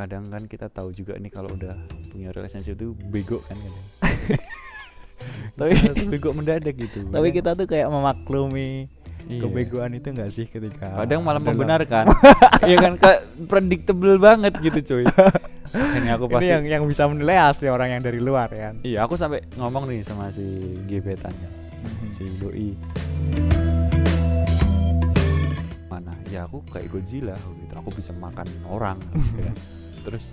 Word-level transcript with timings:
kadang 0.00 0.24
kan 0.26 0.42
kita 0.44 0.66
tahu 0.66 0.88
juga 0.90 1.12
nih 1.14 1.28
kalau 1.28 1.52
udah 1.52 1.76
punya 2.08 2.32
relationship 2.32 2.74
itu 2.74 2.96
bego 3.06 3.44
kan 3.44 3.56
kadang. 3.56 3.86
Tapi- 5.60 5.76
tuh 5.92 6.06
bego 6.16 6.30
mendadak 6.32 6.72
gitu. 6.72 7.04
Tapi 7.04 7.12
Kadang- 7.12 7.36
kita 7.36 7.50
tuh 7.52 7.66
kayak 7.68 7.88
memaklumi 7.88 8.88
Iya. 9.20 9.44
kebegoan 9.44 9.92
itu 9.92 10.08
enggak 10.10 10.32
sih 10.32 10.48
ketika 10.48 10.96
kadang 10.96 11.20
malah 11.20 11.38
membenarkan. 11.38 12.08
Iya 12.64 12.76
kan 12.80 12.92
kayak 12.96 13.20
predictable 13.46 14.16
banget 14.16 14.56
gitu 14.58 14.80
cuy. 14.80 15.04
Ini 15.70 16.08
aku 16.16 16.24
ini 16.24 16.32
pasti 16.32 16.48
yang 16.48 16.64
yang 16.66 16.82
bisa 16.88 17.04
menilai 17.04 17.36
asli 17.38 17.68
orang 17.68 17.92
yang 17.94 18.02
dari 18.02 18.18
luar 18.18 18.48
kan 18.50 18.80
iya 18.82 19.04
aku 19.04 19.14
sampai 19.14 19.44
ngomong 19.54 19.86
nih 19.86 20.02
sama 20.02 20.32
si 20.32 20.42
gebetan. 20.88 21.30
Kan, 21.30 21.52
si 22.10 22.24
doi. 22.40 22.72
Mana? 25.86 26.16
Ya 26.26 26.48
aku 26.48 26.64
kayak 26.66 26.88
Godzilla 26.88 27.36
gitu. 27.36 27.72
Aku 27.76 27.92
bisa 27.92 28.10
makan 28.16 28.48
orang 28.66 28.96
gitu 29.20 29.44
kan. 29.44 29.56
Terus 30.10 30.26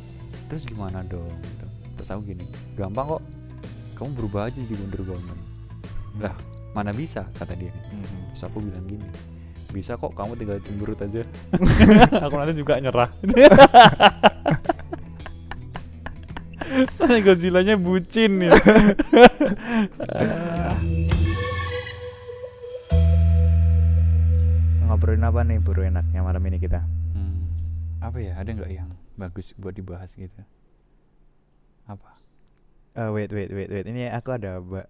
terus 0.49 0.65
gimana 0.65 1.05
dong 1.05 1.29
gitu. 1.29 1.65
terus 2.01 2.09
aku 2.09 2.33
gini 2.33 2.49
gampang 2.73 3.21
kok. 3.21 3.23
Kamu 3.97 4.13
berubah 4.13 4.49
aja 4.49 4.61
jadi 4.61 4.77
Wonder 4.77 5.01
Woman. 5.05 5.39
Lah 6.21 6.33
mana 6.73 6.89
bisa 6.93 7.29
kata 7.37 7.53
dia. 7.53 7.69
Mhm. 7.93 8.33
terus 8.33 8.43
aku 8.49 8.57
bilang 8.65 8.85
gini 8.89 9.05
bisa 9.71 9.99
kok 9.99 10.15
kamu 10.15 10.33
tinggal 10.39 10.59
cemberut 10.63 10.99
aja. 11.01 11.21
Aku 12.25 12.33
nanti 12.39 12.55
juga 12.55 12.79
nyerah. 12.79 13.11
Soalnya 16.95 17.21
Godzilla-nya 17.31 17.75
bucin 17.79 18.43
ya. 18.43 18.51
Ngobrolin 24.87 25.23
apa 25.27 25.43
nih 25.43 25.59
buru 25.59 25.83
enaknya 25.83 26.23
malam 26.23 26.43
ini 26.47 26.57
kita? 26.59 26.79
Hmm, 27.15 27.47
apa 27.99 28.17
ya 28.23 28.39
ada 28.39 28.49
nggak 28.51 28.71
yang 28.71 28.87
bagus 29.17 29.51
buat 29.57 29.73
dibahas 29.73 30.13
gitu. 30.13 30.41
Apa? 31.89 32.21
Eh, 32.97 33.09
wait 33.11 33.29
wait 33.33 33.51
wait 33.51 33.69
wait. 33.69 33.85
Ini 33.85 34.13
aku 34.13 34.33
ada 34.37 34.61
ba- 34.61 34.89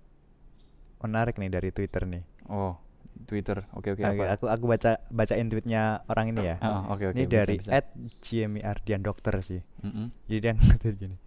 menarik 1.01 1.39
nih 1.39 1.51
dari 1.51 1.69
twitter 1.71 2.03
nih. 2.05 2.23
Oh 2.51 2.77
Twitter. 3.25 3.65
Oke 3.73 3.97
oke 3.97 4.03
Oke, 4.05 4.21
apa? 4.21 4.37
aku 4.37 4.45
aku 4.45 4.65
baca 4.69 4.91
bacain 5.09 5.49
tweetnya 5.49 6.05
orang 6.05 6.37
ini 6.37 6.53
ya. 6.53 6.55
Ah, 6.61 6.85
oke 6.93 7.11
oke. 7.11 7.17
Ini 7.17 7.25
bisa, 7.25 7.35
dari 7.43 7.55
at 7.73 7.89
Jimmy 8.21 8.61
Ardian 8.61 9.01
dokter 9.01 9.33
sih. 9.41 9.61
Mm-mm, 9.81 10.13
jadi 10.29 10.39
dia 10.39 10.51
nge-tweet 10.57 10.95
gini 11.01 11.17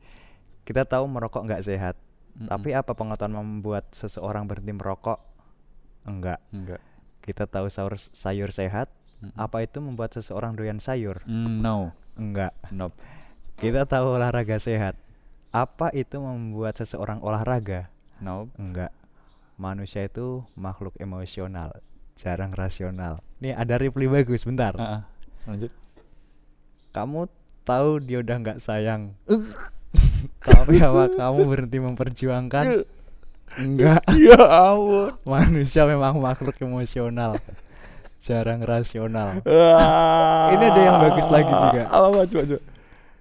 kita 0.70 0.86
tahu 0.86 1.10
merokok 1.10 1.50
nggak 1.50 1.66
sehat 1.66 1.98
mm-mm. 2.38 2.46
tapi 2.46 2.70
apa 2.78 2.94
pengetahuan 2.94 3.34
membuat 3.34 3.90
seseorang 3.90 4.46
berhenti 4.46 4.70
merokok? 4.70 5.18
Enggak. 6.06 6.38
Enggak. 6.54 6.78
Kita 7.20 7.50
tahu 7.50 7.66
sayur 7.66 7.98
sayur 7.98 8.50
sehat 8.54 8.86
Apa 9.36 9.64
itu 9.64 9.78
membuat 9.84 10.16
seseorang 10.16 10.56
doyan 10.56 10.80
sayur? 10.80 11.20
Mm, 11.28 11.60
no. 11.60 11.92
Enggak. 12.16 12.56
Nope. 12.72 12.96
Kita 13.60 13.84
tahu 13.84 14.16
olahraga 14.16 14.56
sehat. 14.56 14.96
Apa 15.52 15.92
itu 15.92 16.20
membuat 16.20 16.80
seseorang 16.80 17.20
olahraga? 17.20 17.92
Nope. 18.20 18.52
Enggak. 18.56 18.92
Manusia 19.60 20.08
itu 20.08 20.40
makhluk 20.56 20.96
emosional 20.96 21.76
jarang 22.20 22.52
rasional. 22.52 23.24
Nih 23.40 23.56
ada 23.56 23.80
reply 23.80 24.04
bagus 24.04 24.44
bentar. 24.44 24.76
Ah, 24.76 24.84
ah. 24.84 25.02
lanjut. 25.48 25.72
Kamu 26.92 27.32
tahu 27.64 28.04
dia 28.04 28.20
udah 28.20 28.36
nggak 28.44 28.60
sayang? 28.60 29.16
Tapi 30.44 30.84
apa 30.84 31.16
kamu 31.16 31.40
berhenti 31.48 31.78
memperjuangkan? 31.80 32.84
Enggak. 33.56 34.04
Ya 34.20 34.36
ampun. 34.36 35.16
Manusia 35.24 35.88
memang 35.88 36.20
makhluk 36.20 36.60
emosional 36.60 37.40
jarang 38.20 38.60
rasional. 38.60 39.40
Ini 40.52 40.64
ada 40.68 40.80
yang 40.80 40.96
bagus 41.00 41.26
lagi 41.32 41.50
juga. 41.50 41.82
apa 41.88 42.28
coba 42.28 42.44
coba. 42.44 42.60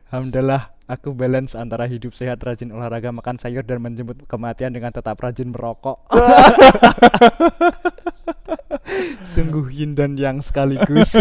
Alhamdulillah 0.09 0.63
aku 0.89 1.13
balance 1.13 1.53
antara 1.53 1.85
hidup 1.85 2.17
sehat 2.17 2.41
rajin 2.41 2.73
olahraga 2.73 3.13
makan 3.13 3.37
sayur 3.37 3.61
dan 3.61 3.77
menjemput 3.77 4.25
kematian 4.25 4.73
dengan 4.73 4.89
tetap 4.89 5.21
rajin 5.21 5.53
merokok. 5.53 6.01
Sungguh 9.29 9.69
yin 9.69 9.93
dan 9.93 10.17
yang 10.17 10.41
sekaligus. 10.41 11.13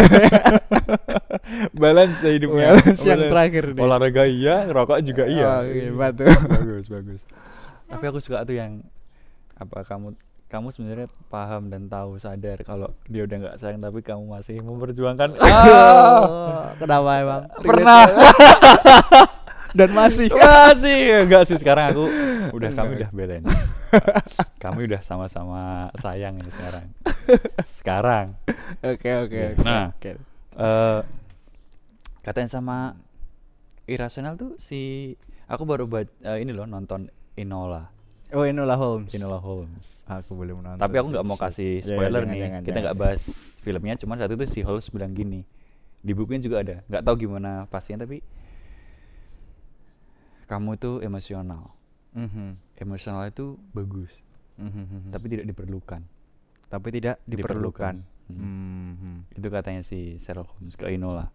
Balance 1.80 2.24
ya 2.24 2.32
hidupnya. 2.32 2.80
Balance 2.80 3.04
yang 3.04 3.20
terakhir 3.28 3.64
nih. 3.76 3.82
olahraga 3.84 4.24
iya 4.24 4.64
rokok 4.72 5.04
juga 5.04 5.28
iya. 5.28 5.60
Oh, 5.60 6.10
tuh. 6.16 6.26
bagus 6.56 6.88
bagus. 6.88 7.20
Tapi 7.92 8.04
aku 8.08 8.18
suka 8.24 8.48
tuh 8.48 8.56
yang 8.56 8.80
apa 9.60 9.84
kamu 9.84 10.16
kamu 10.48 10.72
sebenarnya 10.72 11.08
paham 11.28 11.68
dan 11.68 11.86
tahu 11.86 12.16
sadar 12.16 12.64
kalau 12.64 12.88
dia 13.04 13.28
udah 13.28 13.36
nggak 13.36 13.56
sayang 13.60 13.80
tapi 13.80 14.00
kamu 14.00 14.24
masih 14.24 14.64
memperjuangkan. 14.64 15.36
Oh, 15.36 16.72
kenapa 16.76 17.10
emang? 17.20 17.42
Pernah. 17.60 18.04
Dan 19.68 19.92
masih. 19.92 20.32
Masih. 20.32 21.28
Enggak 21.28 21.44
sih 21.44 21.60
sekarang 21.60 21.92
aku 21.92 22.08
udah 22.56 22.72
kami 22.72 22.96
udah 22.96 23.10
belain. 23.12 23.44
Kami 24.56 24.88
udah 24.88 25.04
sama-sama 25.04 25.92
sayang 26.00 26.40
ya 26.40 26.48
sekarang. 26.48 26.86
Sekarang. 27.68 28.26
Oke 28.80 29.12
oke 29.12 29.36
Iya. 29.36 29.48
oke. 29.52 29.62
Nah. 29.62 29.86
oke. 29.92 30.10
eh 30.58 31.00
katanya 32.24 32.48
sama 32.48 32.96
irasional 33.84 34.40
tuh 34.40 34.56
si 34.56 35.12
aku 35.44 35.68
baru 35.68 35.84
baca 35.84 36.36
ini 36.36 36.50
loh 36.50 36.64
nonton 36.64 37.12
Inola 37.36 37.92
oh 38.34 38.44
Enola 38.44 38.76
Holmes. 38.76 39.12
Inola 39.14 39.38
Holmes. 39.40 40.04
Aku 40.04 40.36
belum 40.36 40.60
nonton 40.60 40.80
tapi 40.80 40.96
aku 41.00 41.08
nggak 41.12 41.26
mau 41.26 41.38
kasih 41.40 41.80
Ya, 41.80 41.84
ya, 41.84 41.88
spoiler 41.94 42.22
jangan, 42.24 42.34
nih. 42.34 42.40
jangan, 42.44 42.62
kita 42.64 42.78
nggak 42.84 42.96
bahas 42.98 43.22
filmnya 43.64 43.94
cuman 44.00 44.16
saat 44.20 44.30
itu 44.32 44.46
si 44.48 44.60
Holmes 44.64 44.88
bilang 44.92 45.12
gini. 45.16 45.42
Di 45.98 46.12
bukunya 46.14 46.40
juga 46.42 46.56
ada. 46.62 46.76
Nggak 46.86 47.02
tahu 47.04 47.14
gimana 47.28 47.66
pastinya 47.68 48.04
tapi 48.04 48.20
kamu 50.48 50.80
tuh 50.80 51.04
emosional. 51.04 51.76
Mhm, 52.16 52.56
emosional 52.80 53.28
itu 53.28 53.60
bagus 53.76 54.24
mhm, 54.56 54.72
mhm. 54.72 55.10
tapi 55.12 55.26
tidak 55.28 55.46
diperlukan. 55.52 56.02
Tapi 56.68 56.88
tidak 56.92 57.16
diperlukan, 57.24 58.00
Diperlukan. 58.00 58.28
Hmm. 58.28 58.96
Mhm, 58.96 59.40
itu 59.40 59.48
katanya 59.48 59.80
si 59.80 60.20
Sherlock 60.20 60.52
Holmes 60.56 60.76
ke 60.76 60.84
Inola 60.92 61.32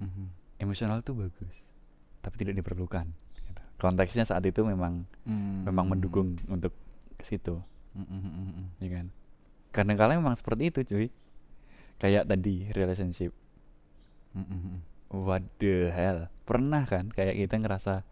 mhm. 0.00 0.28
emosional 0.60 1.00
itu 1.00 1.16
bagus 1.16 1.64
tapi 2.20 2.42
tidak 2.42 2.58
diperlukan. 2.58 3.06
Konteksnya 3.76 4.24
saat 4.24 4.44
itu 4.44 4.64
memang 4.64 5.04
memang 5.66 5.84
Hmm. 5.86 5.92
mendukung 5.96 6.36
untuk 6.48 6.72
ke 7.16 7.24
situ. 7.24 7.60
Mhm, 7.96 8.20
mhm. 8.20 8.64
ya 8.80 8.88
kan? 9.00 9.06
Karena 9.72 9.92
kalian 9.96 10.20
memang 10.20 10.36
seperti 10.36 10.68
itu 10.68 10.80
cuy. 10.84 11.06
Kayak 11.96 12.28
tadi 12.28 12.68
relationship. 12.72 13.32
Mhm, 14.36 14.44
mhm. 14.44 14.76
what 15.16 15.40
the 15.56 15.88
hell. 15.90 16.28
Pernah 16.44 16.84
kan 16.84 17.08
kayak 17.08 17.36
kita 17.36 17.56
ngerasa 17.56 18.04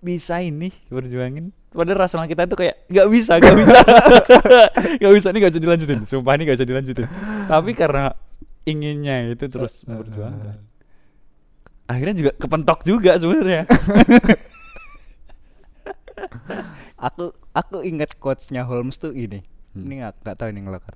bisa 0.00 0.40
ini 0.40 0.72
berjuangin 0.88 1.52
padahal 1.70 2.08
rasional 2.08 2.24
kita 2.24 2.48
itu 2.48 2.56
kayak 2.56 2.88
nggak 2.88 3.08
bisa 3.12 3.32
nggak 3.36 3.56
bisa. 3.56 3.78
Nggak 5.00 5.12
bisa 5.14 5.26
ini 5.30 5.38
nggak 5.38 5.52
bisa 5.52 5.62
dilanjutin. 5.62 6.00
Sumpah 6.04 6.32
ini 6.36 6.42
nggak 6.44 6.56
bisa 6.60 6.68
dilanjutin. 6.68 7.08
Tapi 7.46 7.70
karena 7.72 8.12
inginnya 8.64 9.32
itu 9.32 9.44
terus 9.48 9.84
memperjuangkan. 9.84 10.68
akhirnya 11.86 12.14
juga 12.14 12.32
kepentok 12.38 12.86
juga 12.86 13.18
sebenarnya 13.18 13.66
aku 17.00 17.24
aku 17.50 17.80
ingat 17.82 18.14
quotesnya 18.14 18.62
Holmes 18.62 18.96
tuh 18.96 19.10
ini 19.10 19.40
Hmm. 19.70 19.86
ini 19.86 19.98
nggak 19.98 20.20
nggak 20.20 20.36
tahu 20.36 20.48
ini 20.50 20.60
ngelakar 20.60 20.94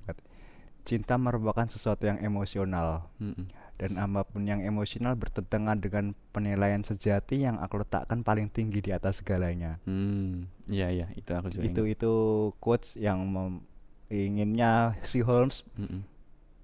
cinta 0.83 1.15
merupakan 1.15 1.63
sesuatu 1.65 2.05
yang 2.05 2.19
emosional 2.19 3.07
Mm-mm. 3.17 3.47
dan 3.75 3.95
apa 3.95 4.21
pun 4.21 4.43
yang 4.43 4.59
emosional 4.61 5.15
bertentangan 5.15 5.79
dengan 5.79 6.05
penilaian 6.29 6.79
sejati 6.79 7.41
yang 7.41 7.55
aku 7.57 7.79
letakkan 7.79 8.19
paling 8.19 8.45
tinggi 8.47 8.79
di 8.79 8.91
atas 8.91 9.19
segalanya 9.19 9.79
Hmm, 9.83 10.45
iya 10.67 10.91
iya 10.91 11.07
itu 11.13 11.31
aku 11.31 11.49
juga 11.49 11.63
itu 11.63 11.81
ingat. 11.81 11.95
itu 11.95 12.11
quotes 12.57 12.93
yang 12.95 13.23
mem- 13.23 13.63
inginnya 14.07 14.71
si 15.01 15.19
Holmes 15.19 15.63
Mm-mm. 15.73 16.03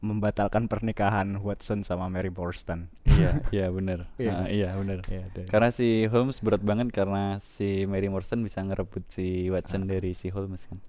Membatalkan 0.01 0.65
pernikahan 0.65 1.37
Watson 1.37 1.85
sama 1.85 2.09
Mary 2.09 2.33
Borston. 2.33 2.89
Iya. 3.05 3.37
Iya 3.55 3.67
bener. 3.69 4.09
Iya. 4.17 4.33
Ah, 4.33 4.47
iya 4.49 4.69
bener. 4.73 4.99
Iya, 5.05 5.25
dari- 5.29 5.45
karena 5.45 5.69
si 5.69 6.09
Holmes 6.09 6.41
berat 6.41 6.65
banget 6.65 6.89
karena 6.89 7.37
si 7.37 7.85
Mary 7.85 8.09
Morstan 8.09 8.41
bisa 8.41 8.65
ngerebut 8.65 9.05
si 9.07 9.45
Watson 9.47 9.85
dari 9.85 10.11
si 10.11 10.33
Holmes 10.33 10.65
kan. 10.65 10.81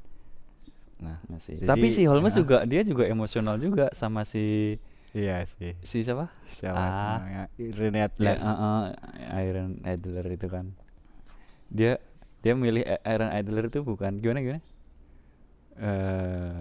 Nah 1.03 1.19
Nah, 1.29 1.37
sih. 1.39 1.61
Jadi- 1.61 1.69
tapi 1.69 1.87
si 1.93 2.09
Holmes 2.09 2.33
Ah. 2.33 2.39
juga 2.41 2.57
dia 2.65 2.81
juga 2.83 3.05
emosional 3.05 3.61
juga 3.61 3.93
sama 3.93 4.25
si 4.25 4.77
iya 5.13 5.45
sih. 5.45 5.77
Si 5.85 6.01
siapa? 6.01 6.33
Siapa? 6.49 6.81
Ah. 6.81 7.47
Irene 7.61 8.01
Ya, 8.01 8.09
Adler 8.09 8.37
uh, 8.41 8.49
uh, 8.49 8.83
Iron 9.45 9.77
Adler 9.85 10.27
itu 10.33 10.49
kan. 10.49 10.73
Dia 11.69 12.01
dia 12.41 12.57
milih 12.57 12.81
I- 12.81 13.03
Iron 13.13 13.29
Adler 13.29 13.69
itu 13.69 13.85
bukan 13.85 14.17
gimana 14.19 14.41
gimana? 14.41 14.63
Eh 15.77 16.57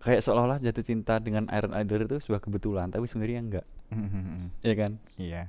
kayak 0.00 0.24
seolah-olah 0.24 0.58
jatuh 0.58 0.80
cinta 0.80 1.20
dengan 1.20 1.44
Iron 1.52 1.76
Adler 1.76 2.08
itu 2.08 2.16
sebuah 2.20 2.40
kebetulan 2.40 2.88
tapi 2.88 3.04
sebenarnya 3.04 3.40
enggak. 3.40 3.66
Ya 4.64 4.74
kan? 4.76 4.92
Iya. 5.16 5.42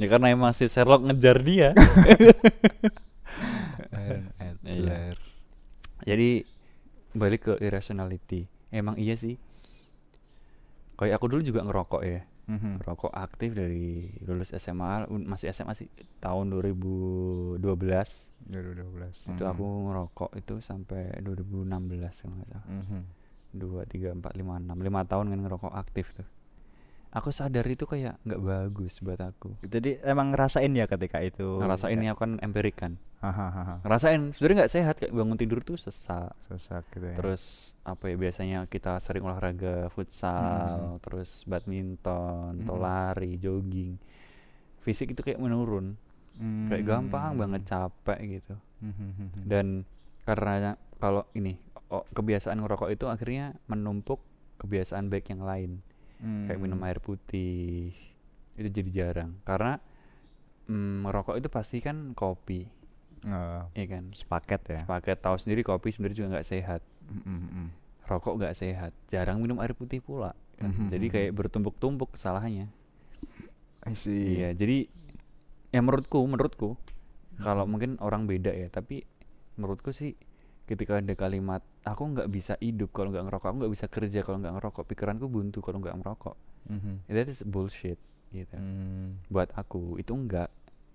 Ya 0.00 0.06
karena 0.08 0.32
emang 0.32 0.52
si 0.52 0.68
Sherlock 0.68 1.04
ngejar 1.04 1.40
dia. 1.40 1.72
Iron 3.92 4.28
Iya. 4.64 5.16
Jadi 6.04 6.44
balik 7.12 7.48
ke 7.48 7.52
irrationality. 7.60 8.44
Emang 8.70 8.96
iya 8.96 9.16
sih. 9.16 9.36
Kayak 10.96 11.16
aku 11.20 11.26
dulu 11.32 11.40
juga 11.40 11.64
ngerokok 11.64 12.02
ya. 12.04 12.22
Mhm. 12.50 12.82
rokok 12.82 13.14
aktif 13.14 13.54
dari 13.54 14.10
lulus 14.26 14.50
SMA 14.50 15.06
masih 15.22 15.54
SMA 15.54 15.70
sih 15.78 15.86
tahun 16.18 16.50
2012 16.50 17.62
2012. 17.62 19.30
itu 19.30 19.44
Mhm. 19.46 19.52
aku 19.54 19.64
ngerokok 19.86 20.30
itu 20.34 20.54
sampai 20.58 21.14
2016 21.22 22.10
kalau 22.18 22.34
nggak 22.42 22.50
salah. 22.50 22.64
Mhm. 22.66 23.00
Dua 23.52 23.82
tiga 23.84 24.10
empat 24.10 24.32
lima 24.32 24.56
enam 24.56 24.76
lima 24.76 25.02
tahun 25.02 25.28
kan 25.28 25.40
ngerokok 25.40 25.72
aktif 25.72 26.12
tuh 26.12 26.26
aku 27.10 27.28
sadar 27.28 27.66
itu 27.66 27.82
kayak 27.84 28.22
nggak 28.22 28.38
bagus 28.38 28.98
buat 28.98 29.18
aku 29.18 29.58
Jadi 29.60 29.98
emang 30.00 30.30
ngerasain 30.30 30.70
ya 30.70 30.86
ketika 30.86 31.18
itu. 31.18 31.58
ngerasain 31.58 31.90
ya. 31.92 31.96
ini 31.96 32.06
aku 32.06 32.20
kan 32.20 32.32
empirik 32.38 32.76
kan 32.76 32.94
Hahaha. 33.18 33.82
ngerasain 33.82 34.30
sebenarnya 34.30 34.56
nggak 34.60 34.72
sehat 34.72 34.94
kayak 34.96 35.12
bangun 35.12 35.34
tidur 35.34 35.58
tuh 35.60 35.74
sesak 35.74 36.30
Sesak 36.40 36.86
gitu 36.88 37.04
ya. 37.04 37.16
terus 37.16 37.42
apa 37.82 38.06
ya 38.06 38.16
biasanya 38.16 38.58
kita 38.64 38.96
sering 38.96 39.22
olahraga 39.22 39.90
futsal 39.90 40.96
terus 41.00 41.42
badminton 41.44 42.62
atau 42.62 42.74
Mhm. 42.74 42.80
lari 42.80 43.32
jogging 43.36 43.98
fisik 44.80 45.10
itu 45.10 45.20
kayak 45.20 45.36
menurun 45.36 45.98
kayak 46.70 46.86
gampang 46.86 47.34
Hmm. 47.34 47.40
banget 47.42 47.62
capek 47.66 48.18
gitu 48.32 48.54
Mhm. 48.80 49.44
dan 49.44 49.66
karena 50.22 50.72
kalau 50.96 51.26
ini 51.34 51.58
oh, 51.90 52.04
kebiasaan 52.10 52.58
ngerokok 52.58 52.90
itu 52.90 53.06
akhirnya 53.06 53.58
menumpuk 53.66 54.22
kebiasaan 54.58 55.08
baik 55.08 55.30
yang 55.30 55.42
lain 55.42 55.70
kayak 56.20 56.60
minum 56.60 56.76
Hmm. 56.76 56.86
air 56.86 57.00
putih 57.00 57.96
itu 58.54 58.68
jadi 58.68 58.90
jarang 58.92 59.40
karena 59.42 59.80
mm, 60.66 61.02
merokok 61.02 61.36
itu 61.36 61.48
pasti 61.48 61.80
kan 61.80 62.12
kopi 62.12 62.68
Oh, 63.20 63.68
ya 63.76 63.84
kan 63.84 64.16
sepaket 64.16 64.60
ya. 64.64 64.78
sepaket 64.80 65.20
tahu 65.20 65.36
sendiri 65.36 65.60
kopi 65.60 65.92
sebenarnya 65.92 66.16
juga 66.16 66.28
nggak 66.36 66.48
sehat 66.48 66.80
Mhm. 67.04 67.68
rokok 68.06 68.40
nggak 68.40 68.56
sehat 68.56 68.92
jarang 69.06 69.44
minum 69.44 69.60
air 69.60 69.76
putih 69.76 70.00
pula 70.00 70.32
kan. 70.56 70.72
Mhm. 70.72 70.88
jadi 70.88 71.06
kayak 71.08 71.32
bertumpuk-tumpuk 71.36 72.16
kesalahannya 72.16 72.72
I 73.82 73.92
see. 73.92 74.40
iya 74.40 74.52
jadi 74.52 74.88
ya 75.68 75.80
menurutku 75.80 76.20
menurutku 76.22 76.80
kalau 77.38 77.64
Mhm. 77.64 77.70
mungkin 77.70 77.90
orang 78.00 78.24
beda 78.24 78.52
ya 78.52 78.68
tapi 78.68 79.04
menurutku 79.56 79.92
sih 79.92 80.16
ketika 80.70 81.02
ada 81.02 81.14
kalimat 81.14 81.58
aku 81.82 82.14
nggak 82.14 82.28
bisa 82.30 82.54
hidup 82.62 82.94
kalau 82.94 83.10
nggak 83.10 83.26
ngerokok 83.26 83.48
aku 83.50 83.56
nggak 83.58 83.74
bisa 83.74 83.86
kerja 83.86 84.18
kalau 84.22 84.38
nggak 84.38 84.54
ngerokok 84.54 84.84
pikiranku 84.86 85.26
buntu 85.26 85.58
kalau 85.58 85.82
nggak 85.82 85.98
ngerokok 85.98 86.36
Mhm. 86.70 86.92
that 87.10 87.26
is 87.26 87.42
bullshit 87.42 87.98
gitu 88.30 88.54
Hmm. 88.54 89.18
buat 89.26 89.50
aku 89.52 89.98
itu 89.98 90.14
enggak 90.14 90.46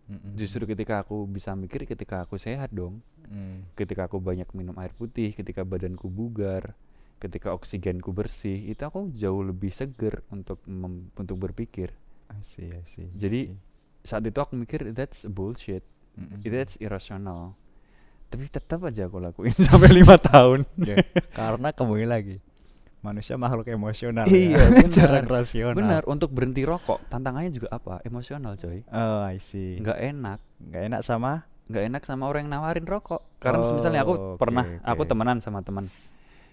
Mhm. 0.08 0.40
justru 0.40 0.64
ketika 0.64 1.04
aku 1.04 1.28
bisa 1.28 1.52
mikir 1.54 1.84
ketika 1.84 2.24
aku 2.24 2.40
sehat 2.40 2.72
dong 2.72 3.04
Hmm. 3.28 3.68
ketika 3.76 4.08
aku 4.08 4.22
banyak 4.22 4.48
minum 4.54 4.78
air 4.78 4.94
putih 4.94 5.36
ketika 5.36 5.68
badanku 5.68 6.08
bugar 6.08 6.72
ketika 7.18 7.52
oksigenku 7.52 8.12
bersih 8.12 8.56
itu 8.66 8.80
aku 8.80 9.12
jauh 9.12 9.42
lebih 9.42 9.70
seger 9.70 10.24
untuk 10.30 10.62
mem- 10.64 11.12
untuk 11.12 11.36
berpikir 11.38 11.92
I 12.26 12.42
see, 12.42 12.70
I 12.70 12.82
see. 12.86 13.06
Jadi, 13.14 13.54
saat 14.02 14.22
itu 14.22 14.34
aku 14.36 14.54
mikir 14.56 14.82
that's 14.94 15.26
bullshit 15.26 15.82
Mhm. 16.14 16.42
itu 16.42 16.54
that's 16.54 16.76
irrational 16.78 17.54
tapi 18.36 18.46
tetap 18.46 18.84
aja 18.84 19.08
aku 19.08 19.18
lakuin 19.18 19.56
sampai 19.72 19.90
lima 19.90 20.20
tahun. 20.20 20.68
Ya, 20.78 21.00
karena 21.32 21.72
kembali 21.72 22.04
lagi 22.06 22.36
manusia 23.00 23.38
makhluk 23.38 23.70
emosional 23.70 24.26
Iya, 24.26 24.58
ya. 24.58 24.66
benar. 24.68 24.90
jarang 24.90 25.28
rasional. 25.30 25.78
Benar 25.78 26.02
untuk 26.06 26.30
berhenti 26.30 26.62
rokok 26.62 27.06
tantangannya 27.06 27.50
juga 27.50 27.70
apa? 27.72 28.02
Emosional 28.02 28.54
coy. 28.56 28.82
Oh 28.88 29.24
I 29.24 29.38
see. 29.38 29.78
Nggak 29.78 30.00
enak. 30.04 30.40
Nggak 30.60 30.84
enak 30.84 31.02
sama? 31.02 31.46
Nggak 31.66 31.84
enak 31.86 32.02
sama 32.04 32.24
orang 32.26 32.42
yang 32.44 32.60
nawarin 32.60 32.84
rokok. 32.84 33.22
Karena 33.38 33.62
Oh, 33.62 33.72
misalnya 33.72 34.02
aku 34.02 34.14
oke, 34.14 34.38
pernah 34.38 34.66
aku 34.82 35.02
oke. 35.02 35.10
temenan 35.10 35.38
sama 35.38 35.62
teman 35.62 35.86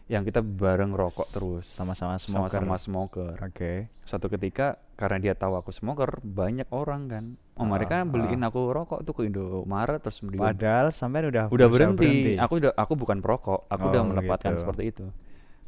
yang 0.06 0.22
kita 0.22 0.38
bareng 0.38 0.92
rokok 0.92 1.24
terus. 1.32 1.64
Sama-sama 1.66 2.20
smoker. 2.20 2.52
sama-sama 2.52 2.76
smoker. 2.76 3.34
Oke. 3.40 3.88
Suatu 4.04 4.28
ketika 4.28 4.76
karena 4.94 5.18
dia 5.18 5.34
tahu 5.34 5.56
aku 5.56 5.72
smoker 5.72 6.20
banyak 6.20 6.68
orang 6.68 7.08
kan 7.08 7.24
oh 7.52 7.66
mereka 7.68 8.00
Ah, 8.00 8.08
beliin 8.08 8.40
ah. 8.40 8.48
aku 8.48 8.60
rokok 8.72 9.00
tuh 9.02 9.12
ke 9.12 9.22
Indomaret 9.28 10.00
terus 10.00 10.18
beli 10.20 10.40
padahal 10.40 10.88
sampai 10.88 11.28
udah 11.28 11.52
udah 11.52 11.66
berusaha 11.68 11.92
berhenti. 11.92 12.40
aku 12.40 12.54
udah 12.58 12.72
aku 12.74 12.92
bukan 12.96 13.18
perokok 13.20 13.68
aku 13.68 13.84
udah 13.92 14.00
Oh, 14.00 14.08
menempatkan 14.08 14.56
gitu. 14.56 14.60
seperti 14.64 14.82
itu 14.88 15.04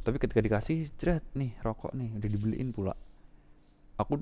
tapi 0.01 0.17
ketika 0.21 0.41
dikasih 0.41 0.89
jret 0.97 1.25
nih 1.33 1.53
rokok 1.61 1.93
nih 1.93 2.13
udah 2.17 2.29
dibeliin 2.29 2.69
pula 2.73 2.93
aku 3.97 4.21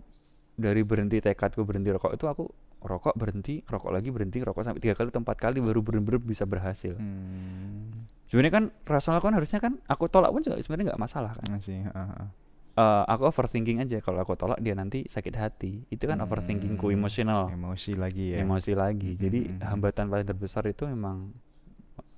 dari 0.53 0.83
berhenti 0.83 1.19
tekadku 1.19 1.63
berhenti 1.63 1.91
rokok 1.91 2.13
itu 2.13 2.27
aku 2.27 2.45
rokok 2.83 3.15
berhenti 3.15 3.63
rokok 3.63 3.91
lagi 3.91 4.11
berhenti 4.11 4.43
rokok 4.43 4.63
sampai 4.63 4.83
tiga 4.83 4.99
kali 4.99 5.09
atau 5.09 5.23
empat 5.23 5.39
kali 5.39 5.63
baru 5.63 5.81
bener-bener 5.81 6.19
bisa 6.19 6.43
berhasil 6.43 6.99
hmm. 6.99 8.27
sebenarnya 8.27 8.53
kan 8.53 8.65
rasional 8.85 9.23
kan 9.23 9.33
harusnya 9.33 9.63
kan 9.63 9.79
aku 9.87 10.11
tolak 10.11 10.35
pun 10.35 10.43
juga 10.43 10.59
sebenarnya 10.59 10.93
nggak 10.95 11.03
masalah 11.03 11.33
kan 11.39 11.47
I 11.55 11.63
see, 11.63 11.79
ah, 11.95 12.27
Eh, 12.73 13.05
aku 13.05 13.29
overthinking 13.29 13.85
aja. 13.85 14.01
Kalau 14.01 14.25
aku 14.25 14.33
tolak 14.33 14.57
dia 14.65 14.73
nanti 14.73 15.05
sakit 15.05 15.35
hati. 15.37 15.85
Itu 15.93 16.09
kan 16.09 16.25
overthinkingku 16.25 16.89
Hmm, 16.89 16.97
emosional. 16.97 17.53
emosi 17.53 17.93
lagi 18.01 18.33
ya. 18.33 18.41
Emosi 18.41 18.73
lagi. 18.73 19.13
Jadi 19.13 19.41
Mhm, 19.45 19.53
mhm. 19.61 19.65
hambatan 19.69 20.09
paling 20.09 20.25
terbesar 20.25 20.65
itu 20.65 20.89
memang 20.89 21.37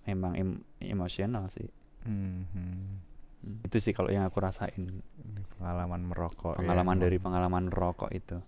memang 0.06 0.32
em- 0.38 0.62
emosional 0.78 1.50
sih. 1.50 1.66
Mhm. 2.06 2.46
Hmm, 3.44 3.60
itu 3.66 3.76
sih 3.82 3.90
kalau 3.90 4.08
yang 4.14 4.22
aku 4.24 4.38
rasain. 4.38 5.02
Pengalaman 5.58 6.06
merokok 6.06 6.54
ya, 6.54 6.60
pengalaman 6.62 6.96
dari 6.96 7.16
emang. 7.18 7.24
pengalaman 7.28 7.64
rokok 7.68 8.10
itu. 8.14 8.38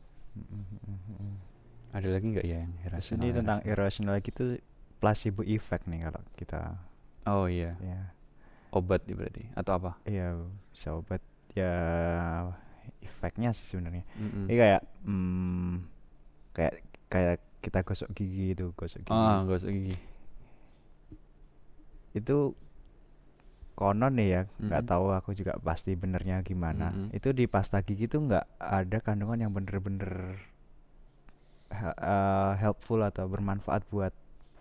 Ada 1.90 2.08
lagi 2.12 2.26
nggak 2.28 2.46
ya 2.46 2.58
yang 2.60 2.72
Terus 2.76 2.86
irrasional 2.86 3.22
ini 3.24 3.28
tentang 3.32 3.58
irrational 3.64 4.16
gitu 4.20 4.44
placebo 5.00 5.40
effect 5.42 5.88
nih 5.88 6.06
kalau 6.06 6.22
kita 6.36 6.60
oh 7.26 7.48
iya. 7.48 7.72
Ya. 7.80 8.12
Obat 8.70 9.04
ya 9.08 9.16
berarti 9.16 9.48
atau 9.56 9.72
apa? 9.80 9.90
Ya 10.04 10.36
bisa 10.70 10.92
obat 10.92 11.24
ya 11.56 11.72
efeknya 13.02 13.50
sih 13.56 13.66
sebenarnya 13.66 14.04
Mm-mm. 14.18 14.46
ini 14.48 14.54
kayak 14.60 14.82
hmm, 15.06 15.72
kayak 16.56 16.74
kayak 17.12 17.36
kita 17.64 17.78
gosok 17.82 18.10
gigi 18.14 18.54
itu 18.54 18.66
gosok 18.78 19.02
gigi 19.06 19.14
ah 19.14 19.42
gosok 19.48 19.70
gigi 19.72 19.96
itu 22.16 22.54
konon 23.76 24.12
nih 24.18 24.28
ya 24.34 24.42
nggak 24.66 24.82
Mm-mm. 24.82 24.90
tahu 24.90 25.06
aku 25.18 25.30
juga 25.38 25.52
pasti 25.60 25.92
benernya 26.02 26.40
gimana 26.48 26.86
Mm-mm. 26.96 27.12
itu 27.12 27.28
di 27.38 27.44
pasta 27.54 27.78
gigi 27.84 28.06
tuh 28.08 28.20
nggak 28.26 28.44
ada 28.80 28.98
kandungan 29.04 29.38
yang 29.44 29.52
bener-bener 29.56 30.40
eh, 31.70 32.52
helpful 32.62 33.00
atau 33.02 33.24
bermanfaat 33.28 33.82
buat 33.92 34.14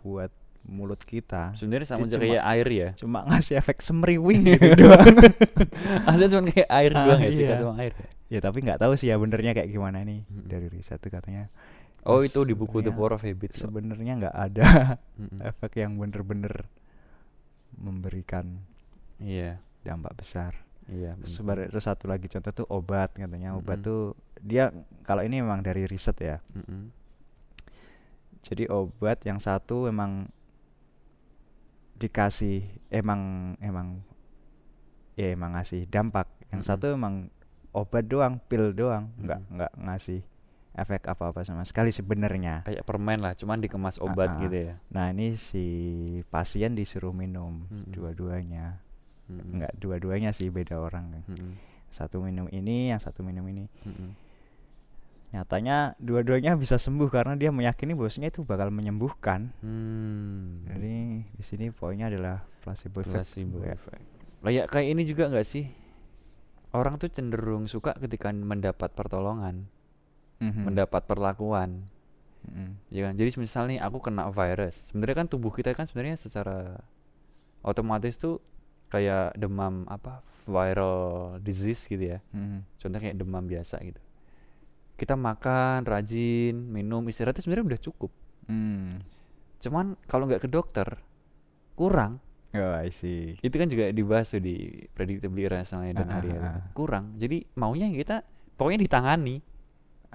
buat 0.03 0.31
mulut 0.65 0.97
kita 0.99 1.53
sebenarnya 1.53 1.87
sama 1.87 2.05
aja 2.05 2.17
kayak 2.17 2.41
air 2.43 2.67
ya 2.67 2.89
cuma 2.95 3.21
ngasih 3.23 3.55
efek 3.55 3.79
semriwing 3.79 4.41
gitu 4.49 4.73
doang 4.75 5.13
asli 6.03 6.25
cuma 6.27 6.43
kayak 6.47 6.69
air 6.71 6.91
Ah, 6.91 7.03
doang 7.05 7.19
ya 7.19 7.29
sih 7.29 7.43
iya. 7.43 7.57
sama 7.59 7.73
air 7.79 7.93
ya? 7.93 8.07
ya 8.25 8.39
tapi 8.41 8.57
nggak 8.59 8.79
tahu 8.79 8.93
sih 8.93 9.07
ya 9.07 9.15
benernya 9.15 9.53
kayak 9.53 9.69
gimana 9.69 10.01
nih 10.01 10.25
Mm-mm. 10.25 10.45
dari 10.45 10.65
riset 10.67 10.97
tuh 10.97 11.09
katanya 11.09 11.45
oh 12.03 12.19
itu 12.19 12.41
di 12.41 12.51
buku 12.51 12.81
The 12.81 12.89
Sebenarnya- 12.89 12.97
Power 12.97 13.11
of 13.13 13.21
Habit 13.21 13.51
sebenarnya 13.53 14.13
nggak 14.19 14.35
ada 14.35 14.67
Mm-mm. 15.15 15.39
efek 15.49 15.71
yang 15.77 15.95
bener-bener 15.95 16.65
memberikan 17.75 18.57
iya 19.17 19.61
dampak 19.81 20.15
besar 20.15 20.57
iya 20.87 21.13
bener. 21.13 21.29
Sebar 21.29 21.57
terus 21.67 21.83
satu 21.83 22.05
lagi 22.05 22.25
contoh 22.25 22.51
tuh 22.55 22.67
obat 22.67 23.13
katanya 23.13 23.53
obat 23.53 23.77
Mm-mm. 23.77 23.85
tuh 23.85 24.01
dia 24.41 24.73
kalau 25.03 25.21
ini 25.21 25.41
memang 25.41 25.61
dari 25.61 25.85
riset 25.85 26.17
ya 26.17 26.37
Mm-mm. 26.51 26.89
jadi 28.41 28.69
obat 28.69 29.21
yang 29.21 29.37
satu 29.37 29.85
emang 29.85 30.29
dikasih 31.95 32.63
emang 32.91 33.21
emang 33.59 34.03
ya 35.15 35.31
emang 35.31 35.55
ngasih 35.55 35.87
dampak 35.87 36.27
yang 36.51 36.59
Mm-mm. 36.59 36.69
satu 36.75 36.91
emang 36.91 37.31
obat 37.71 38.03
doang 38.05 38.39
pil 38.47 38.75
doang 38.75 39.11
nggak 39.15 39.39
Mm-mm. 39.39 39.55
nggak 39.55 39.73
ngasih 39.79 40.21
efek 40.75 41.07
apa 41.07 41.31
apa 41.31 41.47
sama 41.47 41.63
sekali 41.63 41.95
sebenarnya 41.95 42.67
kayak 42.67 42.83
permen 42.83 43.23
lah 43.23 43.31
cuman 43.31 43.63
dikemas 43.63 43.95
obat 44.03 44.27
Ah, 44.27 44.35
ah. 44.35 44.41
gitu 44.43 44.57
ya 44.59 44.73
nah 44.91 45.07
ini 45.07 45.39
si 45.39 45.65
pasien 46.27 46.75
disuruh 46.75 47.15
minum 47.15 47.63
Mm-mm. 47.71 47.87
dua-duanya 47.87 48.75
Mm-mm. 49.31 49.55
nggak 49.55 49.79
dua-duanya 49.79 50.35
sih 50.35 50.51
beda 50.51 50.75
orang 50.75 51.23
Mm-mm. 51.31 51.55
satu 51.87 52.19
minum 52.19 52.51
ini 52.51 52.91
yang 52.91 52.99
satu 52.99 53.23
minum 53.23 53.47
ini 53.47 53.71
Mm-mm. 53.87 54.11
Nyatanya 55.35 55.99
dua-duanya 55.99 56.55
bisa 56.55 56.79
sembuh 56.79 57.11
karena 57.11 57.35
dia 57.35 57.51
meyakini 57.51 57.91
bahwasanya 57.91 58.31
itu 58.31 58.41
bakal 58.41 58.71
menyembuhkan 58.71 59.51
Hmm. 59.59 60.63
jadi 60.63 60.95
di 61.27 61.43
sini 61.43 61.69
poinnya 61.69 62.07
adalah 62.07 62.47
placebo 62.63 63.03
effect 63.03 63.35
placebo 63.35 63.59
Ya. 63.61 63.75
effect. 63.75 64.05
Kayak 64.39 64.65
kayak 64.71 64.87
ini 64.95 65.03
juga 65.03 65.27
nggak 65.27 65.43
sih? 65.43 65.65
Orang 66.71 66.95
tuh 66.95 67.07
cenderung 67.07 67.65
suka 67.65 67.95
ketika 67.95 68.31
mendapat 68.31 68.91
pertolongan, 68.91 69.67
Mhm. 70.43 70.71
mendapat 70.71 71.03
perlakuan. 71.03 71.87
Mhm. 72.45 72.69
Ya 72.91 73.09
kan? 73.09 73.13
Jadi 73.15 73.29
misal 73.35 73.65
nih 73.65 73.79
aku 73.79 73.99
kena 73.99 74.27
virus. 74.29 74.75
Sebenarnya 74.91 75.23
kan 75.23 75.27
tubuh 75.27 75.49
kita 75.49 75.73
kan 75.73 75.87
sebenarnya 75.87 76.15
secara 76.15 76.77
otomatis 77.61 78.15
tuh 78.15 78.37
kayak 78.87 79.33
demam 79.33 79.89
apa 79.89 80.21
viral 80.45 81.39
disease 81.41 81.89
gitu 81.89 82.13
ya. 82.13 82.19
Mhm. 82.29 82.61
Contohnya 82.77 83.09
kayak 83.09 83.17
demam 83.17 83.43
biasa 83.43 83.81
gitu. 83.81 83.97
Kita 84.95 85.13
makan, 85.13 85.83
rajin, 85.83 86.55
minum, 86.55 87.03
istirahat 87.05 87.35
itu 87.35 87.47
sebenarnya 87.47 87.75
udah 87.75 87.81
cukup. 87.83 88.11
Hmm. 88.47 89.03
Cuman 89.59 89.99
kalau 90.05 90.25
nggak 90.25 90.45
ke 90.45 90.49
dokter 90.49 90.87
kurang 91.75 92.23
Oh, 92.55 92.71
I 92.71 92.87
see. 92.87 93.35
itu 93.43 93.51
kan 93.51 93.67
juga 93.67 93.91
dibahas 93.91 94.31
tuh 94.31 94.39
di 94.39 94.87
predictably 94.95 95.43
irrationalnya 95.43 95.99
dan 95.99 96.07
Ah, 96.07 96.17
Arya 96.23 96.37
ah, 96.39 96.47
ah. 96.55 96.63
kurang 96.71 97.19
jadi 97.19 97.43
maunya 97.59 97.91
kita 97.91 98.23
pokoknya 98.55 98.87
ditangani 98.87 99.43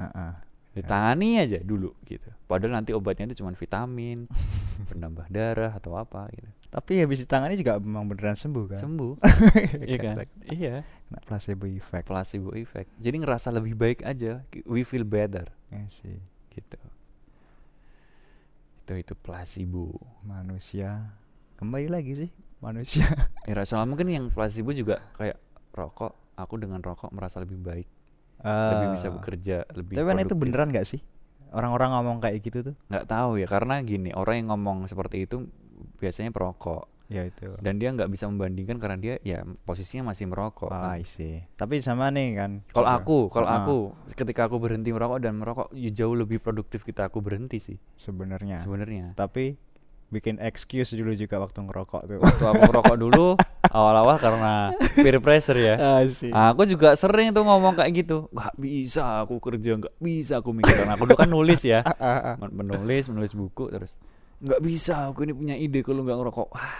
Heeh. 0.00 0.32
ditangani 0.72 1.36
aja 1.36 1.60
dulu 1.60 1.92
gitu 2.08 2.32
padahal 2.48 2.80
nanti 2.80 2.96
obatnya 2.96 3.28
itu 3.28 3.44
cuma 3.44 3.52
vitamin 3.52 4.24
penambah 4.88 5.28
darah 5.28 5.76
atau 5.76 6.00
apa 6.00 6.32
gitu 6.32 6.48
Tapi 6.70 7.02
habis 7.02 7.18
ditangani 7.18 7.54
juga 7.54 7.76
memang 7.76 8.06
beneran 8.06 8.34
sembuh 8.34 8.64
kan? 8.68 8.78
sembuh 8.78 9.14
iya 9.90 9.98
kan 9.98 10.14
iya 10.46 10.74
Kena 11.04 11.18
placebo 11.20 11.66
effect. 11.66 12.06
placebo 12.06 12.54
effect 12.54 12.86
jadi 12.96 13.16
ngerasa 13.16 13.50
lebih 13.50 13.74
baik 13.74 14.00
aja 14.02 14.46
we 14.64 14.80
feel 14.80 15.02
better 15.02 15.50
Ya 15.66 15.82
sih. 15.86 16.22
gitu 16.48 16.78
itu 18.80 18.92
itu 18.96 19.14
placebo 19.16 19.98
Manusia 20.22 21.10
kembali 21.56 21.88
lagi 21.88 22.12
sih 22.16 22.30
manusia. 22.58 23.06
irasional 23.50 23.84
mungkin 23.84 24.06
yang 24.06 24.26
placebo 24.28 24.70
juga 24.70 25.00
kayak 25.14 25.36
rokok 25.70 26.12
aku 26.34 26.54
dengan 26.56 26.78
rokok 26.78 27.10
merasa 27.10 27.38
lebih 27.38 27.56
baik 27.56 27.88
lebih 28.40 28.88
bisa 28.94 29.06
Ah. 29.06 29.12
bekerja 29.12 29.56
lebih 29.74 29.94
Tapi 29.94 30.06
kan 30.06 30.16
itu 30.16 30.28
produktif. 30.28 30.40
beneran 30.40 30.68
nggak 30.70 30.86
sih? 30.86 31.00
Orang-orang 31.50 31.92
ngomong 31.92 32.18
kayak 32.20 32.40
gitu 32.40 32.58
tuh? 32.62 32.74
nggak 32.86 33.04
tahu 33.04 33.36
ya 33.36 33.44
karena 33.44 33.78
gini 33.80 34.10
orang 34.12 34.34
yang 34.38 34.48
ngomong 34.50 34.86
seperti 34.86 35.26
itu 35.26 35.44
biasanya 35.96 36.30
perokok 36.30 36.86
Ya 37.06 37.26
itu. 37.26 37.50
dan 37.58 37.74
dia 37.76 37.90
nggak 37.90 38.06
bisa 38.06 38.24
membandingkan 38.24 38.78
karena 38.78 38.94
dia 38.94 39.14
ya 39.20 39.42
posisinya 39.60 40.08
masih 40.08 40.24
merokok 40.24 40.68
Ah, 40.68 40.94
kan. 40.94 40.96
I 40.96 41.04
see. 41.04 41.42
Tapi 41.52 41.80
sama 41.80 42.06
nih 42.08 42.28
kan. 42.34 42.50
kalau 42.68 42.86
gitu. 42.86 42.96
aku 42.96 43.18
kalau 43.28 43.46
Ah, 43.46 43.58
aku 43.60 43.76
ketika 44.14 44.46
aku 44.46 44.56
berhenti 44.56 44.88
merokok 44.88 45.18
dan 45.18 45.34
merokok 45.34 45.68
ya 45.72 45.90
jauh 45.90 46.14
lebih 46.14 46.38
produktif 46.38 46.80
kita 46.80 47.04
aku 47.04 47.18
berhenti 47.18 47.58
sih 47.58 47.78
sebenarnya. 47.96 48.60
sebenarnya 48.60 49.12
Tapi 49.14 49.58
bikin 50.08 50.38
excuse 50.38 50.90
dulu 50.90 51.10
juga 51.12 51.38
waktu 51.38 51.58
ngerokok 51.60 52.02
tuh. 52.04 52.18
waktu 52.20 52.44
aku 52.44 52.62
merokok 52.64 52.96
dulu 52.96 53.26
awal-awal 53.70 54.18
karena 54.18 54.54
peer 54.92 55.18
pressure 55.18 55.54
ya 55.56 55.74
Ah, 55.78 56.02
sih. 56.04 56.30
aku 56.30 56.62
juga 56.64 56.94
sering 56.94 57.30
tuh 57.30 57.42
ngomong 57.42 57.74
kayak 57.74 57.90
gitu 57.96 58.26
nggak 58.28 58.54
bisa 58.56 59.22
aku 59.22 59.38
kerja 59.38 59.78
nggak 59.78 59.94
bisa 59.98 60.38
aku 60.38 60.50
mikir 60.50 60.74
karena 60.76 60.94
aku 60.94 61.06
dulu 61.06 61.14
kan 61.16 61.26
nulis 61.28 61.62
ya 61.62 61.82
Ah, 61.86 62.34
ah. 62.34 62.34
Men- 62.36 62.54
menulis 62.56 63.06
menulis 63.06 63.30
buku 63.32 63.66
terus 63.68 63.94
nggak 64.40 64.60
bisa 64.60 65.08
aku 65.08 65.22
ini 65.22 65.32
punya 65.32 65.54
ide 65.54 65.80
kalau 65.80 66.00
nggak 66.00 66.18
ngerokok. 66.18 66.48
Wah, 66.50 66.76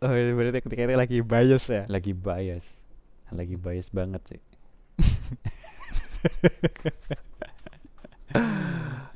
Oh, 0.00 0.16
itu 0.16 0.32
berarti 0.32 0.64
ketika 0.64 0.82
itu 0.82 0.96
lagi 0.96 1.18
bias 1.20 1.64
ya. 1.68 1.84
lagi 1.86 2.12
bias. 2.12 2.64
Lagi 3.30 3.54
bias 3.54 3.92
banget 3.92 4.22
sih. 4.26 4.40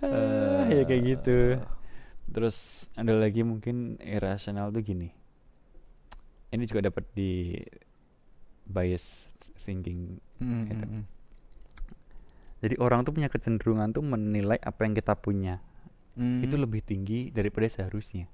Ah, 0.04 0.68
ya 0.68 0.82
kayak 0.84 1.02
gitu. 1.04 1.38
Terus 2.28 2.88
ada 2.94 3.14
lagi 3.14 3.40
mungkin 3.40 3.96
irasional 3.98 4.68
tuh 4.68 4.82
gini. 4.82 5.08
Ini 6.50 6.62
juga 6.66 6.86
dapat 6.86 7.04
di 7.12 7.56
bias 8.64 9.28
thinking 9.60 10.20
Hmm, 10.36 10.64
Gitu. 10.68 10.86
jadi 12.60 12.74
orang 12.80 13.04
tuh 13.04 13.12
punya 13.12 13.28
kecenderungan 13.28 13.92
tuh 13.92 14.00
menilai 14.00 14.56
apa 14.60 14.84
yang 14.84 14.92
kita 14.92 15.12
punya 15.14 15.60
Hmm. 16.14 16.46
itu 16.46 16.54
lebih 16.54 16.80
tinggi 16.82 17.34
daripada 17.34 17.66
seharusnya. 17.66 18.30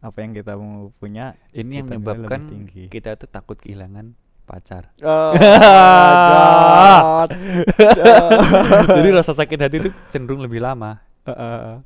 Apa 0.00 0.24
yang 0.24 0.32
kita 0.32 0.56
mau 0.56 0.88
punya 0.96 1.36
ini 1.52 1.84
yang 1.84 1.92
menyebabkan 1.92 2.64
kita 2.88 3.20
tuh 3.20 3.28
takut 3.28 3.60
kehilangan 3.60 4.16
pacar. 4.48 4.90
Oh, 5.06 5.32
God. 7.20 7.30
jadi 8.96 9.08
rasa 9.12 9.32
sakit 9.36 9.58
hati 9.60 9.76
itu 9.84 9.90
cenderung 10.08 10.40
lebih 10.42 10.64
lama 10.64 11.04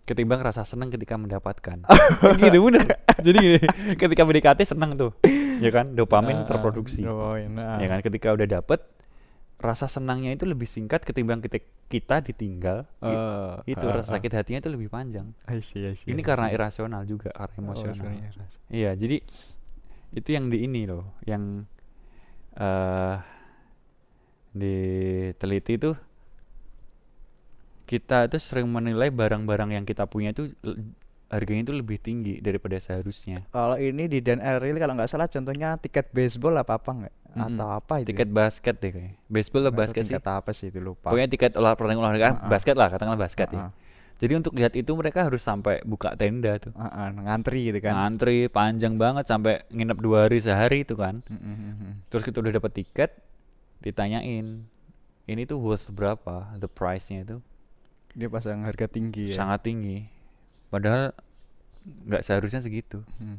ketimbang 0.08 0.40
rasa 0.40 0.64
senang 0.64 0.88
ketika 0.88 1.20
mendapatkan. 1.20 1.84
Gitu 2.40 2.58
bener. 2.64 2.96
Jadi 3.20 3.36
gini 3.36 3.58
ketika 3.98 4.22
PDKT 4.24 4.60
senang 4.64 4.96
tuh. 4.96 5.12
Ya 5.60 5.68
kan 5.68 5.92
dopamin 5.92 6.48
terproduksi. 6.48 7.04
Ya 7.04 7.86
kan 7.90 8.00
ketika 8.00 8.32
udah 8.32 8.46
dapet 8.48 8.80
rasa 9.60 9.86
senangnya 9.88 10.34
itu 10.36 10.44
lebih 10.44 10.68
singkat 10.68 11.02
ketimbang 11.06 11.40
kita 11.40 11.58
kita 11.88 12.20
ditinggal 12.20 12.84
i- 13.06 13.22
itu 13.64 13.84
rasa 13.88 14.16
sakit 14.18 14.32
hatinya 14.34 14.60
itu 14.60 14.70
lebih 14.72 14.88
panjang. 14.92 15.32
Ini 16.04 16.20
karena 16.20 16.52
irasional 16.52 17.02
juga 17.08 17.32
Oh, 17.32 17.48
karena 17.48 17.58
emosional 17.64 18.06
iya 18.68 18.90
jadi 18.92 19.16
itu 20.14 20.28
yang 20.32 20.46
di 20.52 20.58
ini 20.66 20.86
loh 20.88 21.04
yang 21.26 21.64
eh 22.56 23.18
diteliti 24.54 25.74
tuh 25.78 25.96
kita 27.84 28.26
itu 28.28 28.38
sering 28.40 28.68
menilai 28.68 29.12
barang-barang 29.12 29.76
yang 29.76 29.84
kita 29.84 30.08
punya 30.08 30.32
itu 30.32 30.52
harganya 31.28 31.68
itu 31.68 31.74
lebih 31.76 31.98
tinggi 32.00 32.40
daripada 32.40 32.80
seharusnya. 32.80 33.44
Kalau 33.52 33.76
ini 33.76 34.08
di 34.08 34.18
Dan 34.24 34.40
Ariely 34.40 34.80
kalau 34.80 34.94
nggak 34.96 35.10
salah 35.10 35.28
contohnya 35.28 35.76
tiket 35.76 36.08
baseball 36.16 36.56
apa 36.56 36.80
apa 36.80 36.90
nggak? 37.04 37.14
Mhm. 37.34 37.46
Atau 37.50 37.68
apa 37.68 37.94
itu? 37.98 38.08
tiket 38.08 38.30
basket 38.30 38.74
deh 38.78 38.90
kayak 38.90 39.12
baseball 39.26 39.62
atau 39.64 39.74
basket 39.74 40.02
sih 40.02 40.14
tiket 40.14 40.24
apa 40.24 40.50
sih 40.50 40.66
itu 40.68 40.78
lupa. 40.78 41.10
pokoknya 41.10 41.28
tiket 41.28 41.52
olah 41.54 41.74
pertandingan 41.74 42.02
olahraga 42.04 42.28
Ah, 42.30 42.34
ah. 42.38 42.48
basket 42.48 42.74
lah 42.74 42.88
katakanlah 42.88 43.18
basket 43.18 43.48
ya 43.48 43.58
Ah, 43.58 43.66
ah. 43.66 43.70
jadi 44.14 44.32
untuk 44.34 44.52
lihat 44.52 44.72
itu 44.72 44.90
mereka 44.92 45.22
harus 45.22 45.40
sampai 45.40 45.82
buka 45.82 46.14
tenda 46.14 46.54
tuh 46.56 46.70
ah, 46.74 47.10
ngantri 47.10 47.68
gitu 47.68 47.78
kan. 47.78 47.92
ngantri 47.92 48.46
panjang 48.46 48.94
banget 48.94 49.26
sampai 49.26 49.66
nginep 49.68 49.98
dua 49.98 50.18
hari 50.24 50.38
sehari 50.38 50.82
itu 50.82 50.94
kan 50.94 51.20
mm. 51.24 52.06
terus 52.08 52.22
kita 52.22 52.38
udah 52.38 52.54
dapat 52.54 52.70
tiket 52.72 53.10
ditanyain 53.80 54.64
ini 55.24 55.42
tuh 55.42 55.56
worth 55.56 55.88
berapa 55.88 56.54
the 56.56 56.66
price-nya 56.66 57.22
itu 57.22 57.38
Dia 58.14 58.28
pasang 58.28 58.62
harga 58.62 58.86
tinggi 58.86 59.34
ya. 59.34 59.42
sangat 59.42 59.66
tinggi 59.66 60.06
padahal 60.68 61.10
nggak 61.84 62.22
seharusnya 62.22 62.60
segitu 62.60 63.02
mm. 63.18 63.38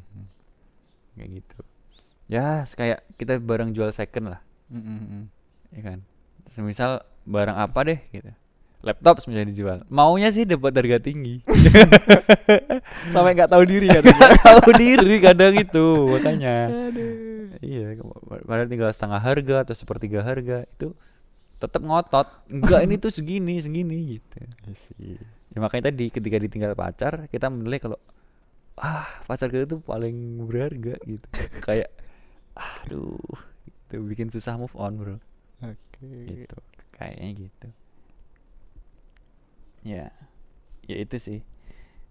kayak 1.16 1.30
gitu 1.40 1.58
ya 2.26 2.66
kayak 2.66 3.06
kita 3.18 3.38
barang 3.38 3.74
jual 3.74 3.90
second 3.94 4.34
lah. 4.34 4.40
Mm, 4.70 4.82
mm, 4.82 5.00
mm. 5.06 5.24
ya 5.78 5.82
kan? 5.82 5.98
Semisal 6.54 7.02
barang 7.26 7.56
apa 7.58 7.78
deh 7.86 7.98
gitu. 8.10 8.30
Laptop 8.86 9.18
misalnya 9.26 9.50
dijual. 9.50 9.78
Maunya 9.90 10.30
sih 10.30 10.46
dapat 10.46 10.70
harga 10.78 11.02
tinggi. 11.02 11.42
Sampai 13.14 13.34
nggak 13.34 13.50
tahu 13.50 13.66
diri 13.66 13.90
kan. 13.90 14.04
tahu 14.46 14.70
diri 14.78 15.16
kadang 15.18 15.54
itu 15.58 15.86
makanya. 16.06 16.70
Iya 17.58 17.98
padahal 18.46 18.68
tinggal 18.70 18.94
setengah 18.94 19.18
harga 19.18 19.56
atau 19.66 19.74
sepertiga 19.74 20.22
harga 20.22 20.68
itu 20.70 20.94
tetap 21.58 21.82
ngotot. 21.82 22.30
Enggak 22.46 22.80
ini 22.86 22.94
tuh 23.00 23.10
segini 23.10 23.58
segini 23.58 24.20
gitu. 24.20 24.38
Ya 25.50 25.58
makanya 25.58 25.90
tadi 25.90 26.12
ketika 26.12 26.36
ditinggal 26.38 26.78
pacar 26.78 27.26
kita 27.32 27.50
menilai 27.50 27.82
kalau 27.82 27.98
ah 28.76 29.08
pacar 29.24 29.50
kita 29.50 29.66
tuh 29.66 29.80
paling 29.82 30.46
berharga 30.46 31.00
gitu. 31.02 31.26
Kayak 31.64 31.90
aduh 32.56 33.20
itu 33.68 33.96
bikin 34.02 34.32
susah 34.32 34.56
move 34.56 34.74
on 34.74 34.96
bro. 34.98 35.16
Oke. 35.62 36.08
gitu 36.26 36.58
kayaknya 36.96 37.48
gitu. 37.48 37.68
Ya 39.84 40.08
ya 40.88 40.96
itu 40.96 41.16
sih. 41.20 41.40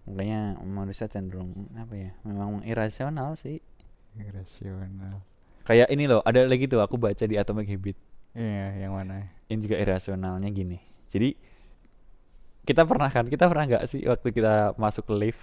Makanya 0.06 0.62
manusia 0.62 1.10
cenderung 1.10 1.66
apa 1.74 1.94
ya 1.98 2.10
memang 2.22 2.62
irasional 2.62 3.34
sih. 3.34 3.58
Irasional. 4.16 5.20
kayak 5.66 5.90
ini 5.90 6.06
loh 6.06 6.22
ada 6.22 6.46
lagi 6.46 6.70
tuh 6.70 6.78
aku 6.78 6.94
baca 6.94 7.26
di 7.26 7.34
Atomic 7.34 7.66
Habit. 7.66 7.98
Iya, 8.38 8.86
yang 8.86 8.94
mana? 8.94 9.26
ini 9.50 9.58
juga 9.62 9.76
irasionalnya 9.78 10.46
gini. 10.50 10.78
Jadi 11.10 11.34
kita 12.66 12.82
pernah 12.82 13.10
kan 13.10 13.26
kita 13.30 13.46
pernah 13.46 13.64
nggak 13.66 13.84
sih 13.86 14.02
waktu 14.06 14.28
kita 14.34 14.74
masuk 14.74 15.06
lift 15.14 15.38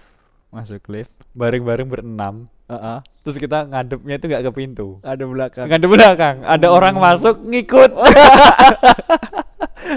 Masuk 0.54 0.86
lift. 0.88 1.10
bareng-bareng 1.32 1.84
berenam 1.84 2.46
Heeh. 2.64 2.98
terus 3.20 3.36
kita 3.36 3.66
ngadepnya 3.66 4.14
itu 4.14 4.26
nggak 4.26 4.42
ke 4.42 4.52
pintu 4.54 4.88
Ada 5.02 5.24
belakang. 5.24 5.66
ngadep 5.66 5.90
belakang 5.90 6.36
ada 6.44 6.66
orang 6.68 6.94
masuk 6.96 7.42
ngikut 7.42 7.90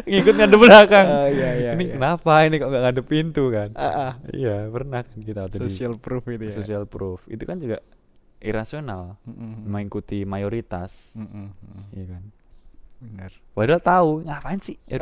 ngikut 0.04 0.34
ngadep 0.36 0.60
belakang 0.60 1.08
Oh, 1.08 1.28
iya, 1.28 1.50
iya, 1.56 1.70
ini 1.74 1.84
iya. 1.86 1.94
kenapa 1.94 2.44
ini 2.44 2.56
kok 2.58 2.68
nggak 2.68 2.84
ngadep 2.84 3.06
pintu 3.06 3.44
kan 3.50 3.70
Ah, 3.74 3.88
ah. 3.88 4.12
iya 4.30 4.68
pernah 4.68 5.00
kan 5.02 5.18
kita 5.18 5.40
waktu 5.44 5.58
di 5.58 5.64
Social 5.66 5.94
proof 5.96 6.24
itu 6.28 6.44
ya. 6.44 6.54
social 6.54 6.84
proof 6.86 7.20
itu 7.26 7.44
kan 7.44 7.58
juga 7.58 7.78
irasional 8.40 9.16
Mm, 9.24 9.32
mm, 9.32 9.38
mm. 9.40 9.64
mengikuti 9.66 10.20
mayoritas 10.24 10.92
Mm, 11.14 11.24
mm, 11.24 11.48
mm. 11.48 11.84
iya 11.94 12.06
kan 12.10 12.24
Benar. 12.98 13.32
padahal 13.52 13.80
tahu 13.80 14.10
ngapain 14.24 14.60
sih 14.60 14.76
ya 14.90 14.98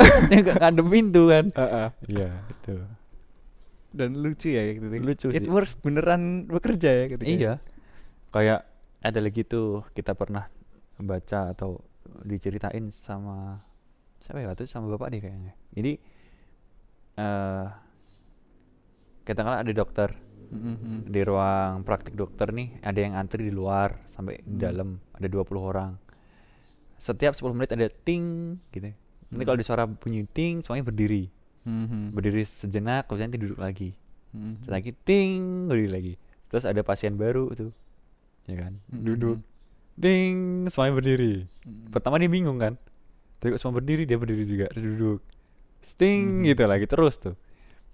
ngadep 0.53 0.85
pintu 0.85 1.21
kan 1.27 1.45
Heeh. 1.49 1.87
iya 2.09 2.29
itu 2.45 2.75
Dan 3.95 4.19
lucu 4.19 4.51
ya 4.51 4.61
gitu. 4.69 4.85
Lucu 4.91 5.27
It 5.31 5.41
sih. 5.41 5.49
works 5.49 5.79
beneran 5.79 6.45
bekerja 6.45 6.89
ya 6.91 7.05
ketika 7.07 7.25
iya 7.25 7.53
kayak 8.29 8.67
ada 8.99 9.19
lagi 9.19 9.41
tuh 9.41 9.87
kita 9.91 10.11
pernah 10.11 10.51
baca 10.97 11.55
atau 11.55 11.79
diceritain 12.21 12.91
sama 12.91 13.55
siapa 14.19 14.39
ya 14.39 14.51
waktu 14.51 14.63
itu 14.63 14.71
sama 14.71 14.91
bapak 14.91 15.07
deh 15.09 15.21
kayaknya 15.21 15.53
jadi 15.71 15.93
eh 17.15 17.65
katakanlah 19.23 19.61
ada 19.61 19.71
dokter 19.71 20.11
Mm, 20.45 20.61
mm, 20.61 20.77
mm. 20.77 20.99
di 21.09 21.21
ruang 21.25 21.81
praktik 21.81 22.13
dokter 22.13 22.53
nih 22.53 22.77
ada 22.79 22.99
yang 23.01 23.17
antri 23.17 23.41
di 23.41 23.49
luar 23.49 23.97
sampai 24.07 24.37
di 24.39 24.53
Hmm. 24.53 24.61
dalam 24.61 24.89
ada 25.11 25.25
20 25.25 25.41
orang 25.57 25.97
setiap 26.95 27.33
10 27.33 27.49
menit 27.51 27.73
ada 27.73 27.89
ting 27.89 28.53
gitu 28.69 28.93
nanti 29.25 29.41
kalau 29.41 29.57
Hmm. 29.57 29.59
ada 29.59 29.65
suara 29.65 29.83
bunyi 29.89 30.21
ting 30.29 30.61
semuanya 30.61 30.85
berdiri 30.85 31.33
Mm, 31.65 31.85
mm. 31.89 32.05
berdiri 32.13 32.45
sejenak 32.45 33.09
kemudian 33.09 33.33
duduk 33.33 33.57
lagi. 33.57 33.97
Mm, 34.31 34.61
Terus 34.61 34.71
lagi 34.71 34.91
ting 35.01 35.65
berdiri 35.65 35.89
lagi. 35.89 36.13
Terus 36.47 36.63
ada 36.63 36.81
pasien 36.85 37.17
baru 37.17 37.49
tuh 37.51 37.73
ya 38.45 38.69
kan? 38.69 38.73
Mm, 38.93 39.01
duduk 39.01 39.37
ding 39.97 40.35
semuanya 40.69 40.93
berdiri. 40.95 41.49
Mm. 41.65 41.89
pertama 41.89 42.21
dia 42.21 42.29
bingung 42.29 42.61
kan? 42.61 42.77
Tapi 43.41 43.55
kok 43.55 43.59
semua 43.59 43.81
berdiri 43.81 44.05
dia 44.05 44.17
berdiri 44.17 44.45
juga 44.45 44.65
terus 44.69 44.85
duduk. 44.85 45.19
Sting 45.85 46.41
Mhm. 46.41 46.45
gitu 46.49 46.63
lagi 46.65 46.85
terus 46.85 47.17
tuh. 47.17 47.35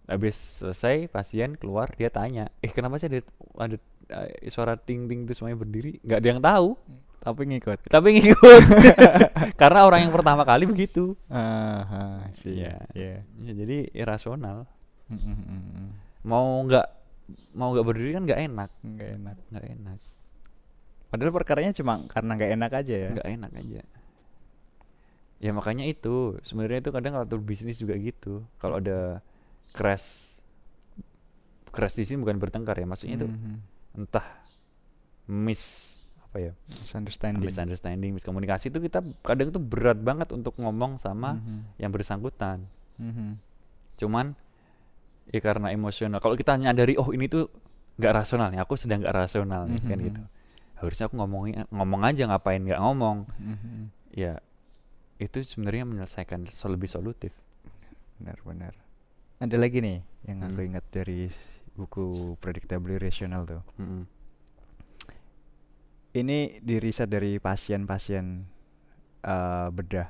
Habis 0.07 0.35
selesai 0.59 1.07
pasien 1.07 1.55
keluar 1.55 1.87
dia 1.95 2.11
tanya 2.11 2.51
eh 2.59 2.71
kenapa 2.71 2.99
sih 2.99 3.07
ada 3.07 3.19
ada 3.55 3.75
eh, 4.11 4.51
suara 4.51 4.75
ting 4.75 5.07
ting 5.07 5.23
itu 5.23 5.31
semuanya 5.31 5.59
berdiri? 5.59 5.99
Nggak 6.03 6.19
ada 6.19 6.27
yang 6.27 6.41
tahu 6.43 6.69
Tapi 7.21 7.41
ngikut. 7.45 7.85
tapi 7.85 8.17
ngikut 8.17 8.63
karena 9.61 9.85
orang 9.85 10.03
yang 10.03 10.13
pertama 10.13 10.41
kali 10.41 10.65
begitu 10.65 11.13
Ah, 11.29 12.25
sih. 12.33 12.57
Iya. 12.57 12.81
Iya. 12.91 13.15
Ya, 13.39 13.53
jadi 13.55 13.77
irasional 13.91 14.65
Mm, 15.05 15.19
mm, 15.19 15.37
mm, 15.37 15.61
mm. 15.75 15.89
mau 16.23 16.47
nggak 16.63 16.87
mau 17.53 17.69
nggak 17.71 17.83
berdiri 17.83 18.15
kan 18.15 18.23
nggak 18.23 18.41
enak 18.41 18.69
Nggak 18.81 19.09
enak. 19.13 19.35
nggak 19.47 19.65
enak 19.69 19.99
Padahal 21.07 21.31
perkaranya 21.31 21.71
cuma 21.71 21.99
karena 22.07 22.31
nggak 22.33 22.51
enak 22.55 22.71
aja 22.73 22.95
ya. 22.95 23.09
nggak 23.11 23.27
enak 23.29 23.51
aja 23.53 23.81
ya 25.37 25.51
makanya 25.51 25.83
itu 25.83 26.39
sebenarnya 26.41 26.79
itu 26.79 26.91
kadang 26.91 27.13
kalau 27.13 27.37
bisnis 27.39 27.75
juga 27.75 27.97
gitu 27.97 28.39
kalau 28.55 28.77
ada 28.77 29.19
crash 29.73 30.05
crash 31.67 31.95
di 31.95 32.05
sini 32.05 32.21
bukan 32.21 32.37
bertengkar 32.37 32.75
ya 32.75 32.85
maksudnya 32.85 33.17
itu 33.17 33.27
Mhm. 33.27 33.55
entah 33.99 34.27
miss 35.27 35.91
apa 36.31 36.39
ya 36.39 36.53
Misunderstanding. 36.79 37.43
misunderstanding 37.43 38.11
miskomunikasi 38.15 38.71
itu 38.71 38.79
kita 38.79 39.03
kadang 39.19 39.51
itu 39.51 39.59
berat 39.59 39.99
banget 39.99 40.31
untuk 40.31 40.55
ngomong 40.55 40.95
sama 40.95 41.35
Mhm. 41.35 41.75
yang 41.77 41.91
bersangkutan 41.91 42.63
Mhm. 42.95 43.35
cuman 43.99 44.31
ya 45.27 45.39
karena 45.39 45.69
emosional 45.69 46.17
kalau 46.17 46.33
kita 46.33 46.55
nyadari 46.55 46.95
oh 46.95 47.11
ini 47.11 47.27
tuh 47.27 47.51
nggak 47.99 48.13
rasional 48.15 48.47
nih 48.47 48.57
aku 48.57 48.79
sedang 48.79 49.03
nggak 49.03 49.11
rasional 49.13 49.67
nih 49.67 49.83
kan 49.83 49.99
Mhm. 49.99 50.07
gitu 50.07 50.21
harusnya 50.79 51.05
aku 51.05 51.19
ngomongin 51.19 51.67
ngomong 51.67 52.01
aja 52.01 52.23
ngapain 52.25 52.63
nggak 52.63 52.79
ngomong 52.79 53.27
Mhm. 53.35 53.91
ya 54.15 54.39
itu 55.19 55.43
sebenarnya 55.43 55.83
menyelesaikan 55.83 56.47
lebih 56.47 56.87
solutif 56.87 57.35
Benar-benar. 58.17 58.77
Ada 59.37 59.57
lagi 59.57 59.81
nih 59.81 59.97
yang 60.29 60.45
aku 60.45 60.61
Hmm. 60.61 60.69
ingat 60.69 60.85
dari 60.93 61.25
buku 61.73 62.37
Predictably 62.37 63.01
Rational 63.01 63.49
tuh. 63.49 63.65
Mm-mm. 63.75 64.05
Ini 66.11 66.59
di 66.59 66.75
riset 66.75 67.07
dari 67.07 67.39
pasien-pasien 67.39 68.25
eh, 69.23 69.67
bedah. 69.71 70.09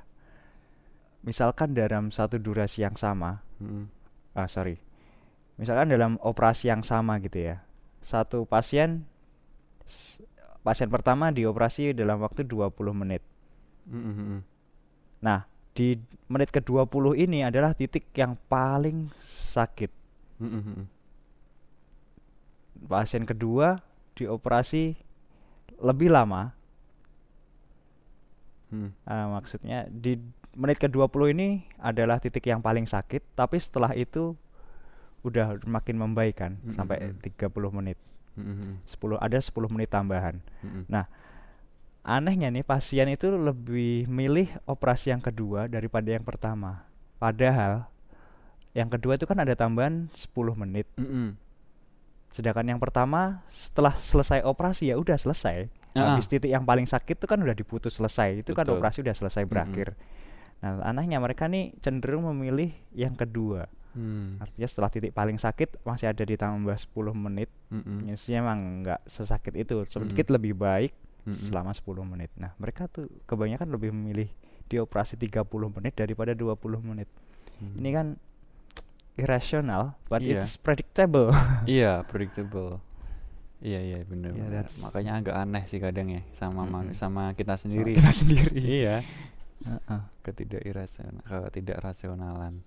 Misalkan 1.22 1.77
dalam 1.77 2.10
satu 2.10 2.41
durasi 2.41 2.81
yang 2.81 2.98
sama, 2.98 3.46
Mm-mm. 3.62 3.86
ah 4.34 4.50
sorry, 4.50 4.81
misalkan 5.62 5.93
dalam 5.93 6.17
operasi 6.17 6.74
yang 6.74 6.81
sama 6.81 7.22
gitu 7.22 7.53
ya, 7.53 7.62
satu 8.01 8.50
pasien, 8.50 9.05
pasien 10.65 10.89
pertama 10.89 11.29
dioperasi 11.29 11.93
dalam 11.93 12.17
waktu 12.25 12.41
20 12.50 12.74
menit. 12.98 13.22
Mm-mm, 13.86 14.13
mm-mm. 14.17 14.41
Nah, 15.22 15.46
di 15.77 16.01
menit 16.25 16.50
ke-20 16.50 17.13
ini 17.22 17.46
adalah 17.46 17.77
titik 17.77 18.10
yang 18.17 18.34
paling 18.50 19.13
sakit. 19.22 19.93
Mm-mm, 20.41 20.62
mm-mm. 20.65 20.86
Pasien 22.89 23.29
kedua 23.29 23.77
dioperasi 24.17 24.98
lebih 25.81 26.13
lama. 26.13 26.53
Mm. 28.71 28.95
Ah, 29.03 29.27
maksudnya 29.35 29.89
di 29.91 30.15
menit 30.55 30.79
ke-20 30.79 31.35
ini 31.35 31.67
adalah 31.81 32.21
titik 32.23 32.47
yang 32.47 32.63
paling 32.63 32.88
sakit, 32.88 33.23
tapi 33.35 33.59
setelah 33.59 33.91
itu 33.97 34.38
udah 35.21 35.61
makin 35.69 36.01
membaik 36.01 36.41
kan 36.41 36.57
Mm, 36.65 36.71
sampai 36.73 36.97
mm, 36.97 37.21
mm. 37.21 37.45
30 37.45 37.77
menit. 37.77 37.97
Mm-mm, 38.39 38.79
mm-mm. 38.79 39.19
10 39.19 39.19
ada 39.19 39.38
10 39.38 39.67
menit 39.67 39.89
tambahan. 39.91 40.39
Mm-mm. 40.63 40.88
Nah, 40.88 41.05
anehnya 42.01 42.47
nih 42.50 42.63
pasien 42.63 43.11
itu 43.11 43.27
lebih 43.27 44.07
milih 44.07 44.50
operasi 44.65 45.11
yang 45.11 45.21
kedua 45.21 45.67
daripada 45.67 46.09
yang 46.09 46.23
pertama. 46.23 46.88
Padahal 47.19 47.91
yang 48.71 48.88
kedua 48.88 49.19
itu 49.19 49.27
kan 49.27 49.38
ada 49.43 49.53
tambahan 49.53 50.07
10 50.15 50.55
menit. 50.55 50.88
Mm-mm. 50.95 51.35
Sedangkan 52.31 52.63
yang 52.63 52.79
pertama 52.79 53.43
setelah 53.51 53.91
selesai 53.91 54.48
operasi 54.48 54.89
ya 54.89 54.96
udah 54.96 55.20
selesai. 55.20 55.67
Ah. 55.94 56.15
Habis 56.15 56.31
titik 56.31 56.48
yang 56.48 56.63
paling 56.63 56.87
sakit 56.87 57.20
itu 57.20 57.27
kan 57.27 57.44
udah 57.44 57.51
diputus 57.51 58.00
selesai. 58.00 58.41
Itu 58.41 58.55
kan 58.55 58.63
Betul. 58.63 58.79
operasi 58.79 58.98
udah 59.03 59.15
selesai 59.15 59.44
berakhir. 59.44 59.94
Nah, 60.63 60.79
anehnya 60.87 61.20
mereka 61.20 61.51
nih 61.51 61.75
cenderung 61.83 62.31
memilih 62.31 62.72
yang 62.96 63.13
kedua. 63.20 63.67
Mm. 63.91 64.39
Artinya 64.39 64.67
setelah 64.72 64.87
titik 64.87 65.11
paling 65.11 65.35
sakit 65.35 65.83
masih 65.83 66.07
ada 66.15 66.24
ditambah 66.24 66.72
10 66.72 67.11
menit. 67.11 67.51
Nyesnya 68.07 68.39
emang 68.39 68.87
nggak 68.87 69.03
sesakit 69.03 69.51
itu. 69.59 69.83
Sedikit 69.91 70.31
lebih 70.31 70.55
baik 70.55 70.96
Mm-mm. 71.27 71.35
selama 71.35 71.75
10 71.75 71.83
menit. 72.07 72.31
Nah, 72.39 72.55
mereka 72.55 72.87
tuh 72.87 73.11
kebanyakan 73.27 73.67
lebih 73.67 73.91
memilih 73.91 74.31
dioperasi 74.72 75.20
30 75.20 75.44
menit 75.75 76.00
daripada 76.00 76.31
20 76.31 76.55
menit. 76.79 77.11
Mm. 77.59 77.74
Ini 77.83 77.89
kan 77.91 78.07
irrational, 79.15 79.95
but 80.07 80.19
Iya. 80.19 80.41
it's 80.41 80.55
predictable. 80.55 81.31
Iya, 81.67 82.03
predictable. 82.05 82.79
Iya, 83.61 83.79
iya, 83.79 83.97
benar. 84.03 84.33
Yeah, 84.33 84.50
that's- 84.51 84.81
Makanya 84.81 85.21
agak 85.21 85.35
aneh 85.37 85.63
sih 85.65 85.77
kadang 85.77 86.09
ya 86.09 86.21
sama 86.33 86.65
Mm-mm. 86.65 86.74
manu- 86.74 86.97
sama 86.97 87.24
kita 87.33 87.53
Sama 87.55 87.61
sendiri. 87.61 87.93
kita 87.93 88.11
sendiri. 88.11 88.57
iya, 88.81 88.95
Heeh. 89.61 90.01
ketidak 90.21 90.63
irasional, 90.63 91.21
ketidakrasionalan. 91.21 92.65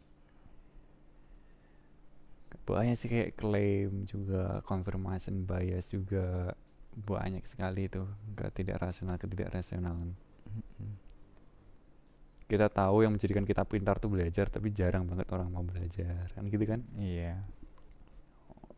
Banyak 2.64 2.96
sih 2.96 3.10
kayak 3.10 3.36
klaim 3.36 4.06
juga, 4.06 4.62
confirmation 4.62 5.44
bias 5.44 5.90
juga 5.90 6.54
banyak 6.94 7.42
sekali 7.44 7.90
itu 7.90 8.06
ketidakrasional, 8.32 9.18
ketidakrasionalan. 9.18 10.14
Mm-mm. 10.46 10.90
Kita 12.44 12.68
tahu 12.68 13.02
yang 13.02 13.16
menjadikan 13.16 13.42
kita 13.42 13.64
pintar 13.64 13.96
tuh 13.96 14.12
belajar, 14.12 14.46
tapi 14.46 14.68
jarang 14.68 15.08
banget 15.08 15.26
orang 15.32 15.48
mau 15.48 15.64
belajar, 15.64 16.28
kan 16.30 16.44
gitu 16.44 16.64
kan? 16.64 16.84
Iya. 16.94 17.40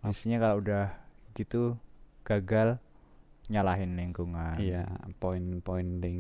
Biasanya 0.01 0.39
kalau 0.39 0.57
udah 0.63 0.87
gitu 1.35 1.75
gagal 2.23 2.79
nyalahin 3.47 3.95
lingkungan. 3.95 4.59
Iya, 4.59 4.87
point 5.19 5.63
pointing 5.63 6.19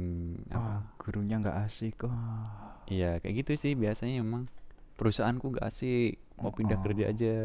Ah, 0.50 0.82
apa? 0.82 0.98
gurunya 0.98 1.38
nggak 1.38 1.58
asik. 1.66 2.02
Ah. 2.06 2.82
Iya, 2.86 3.18
kayak 3.18 3.46
gitu 3.46 3.52
sih 3.56 3.72
biasanya 3.74 4.22
emang 4.22 4.46
perusahaanku 4.94 5.50
gak 5.52 5.70
asik, 5.70 6.18
mau 6.38 6.50
pindah 6.50 6.78
Oh. 6.78 6.82
kerja 6.82 7.04
aja. 7.10 7.36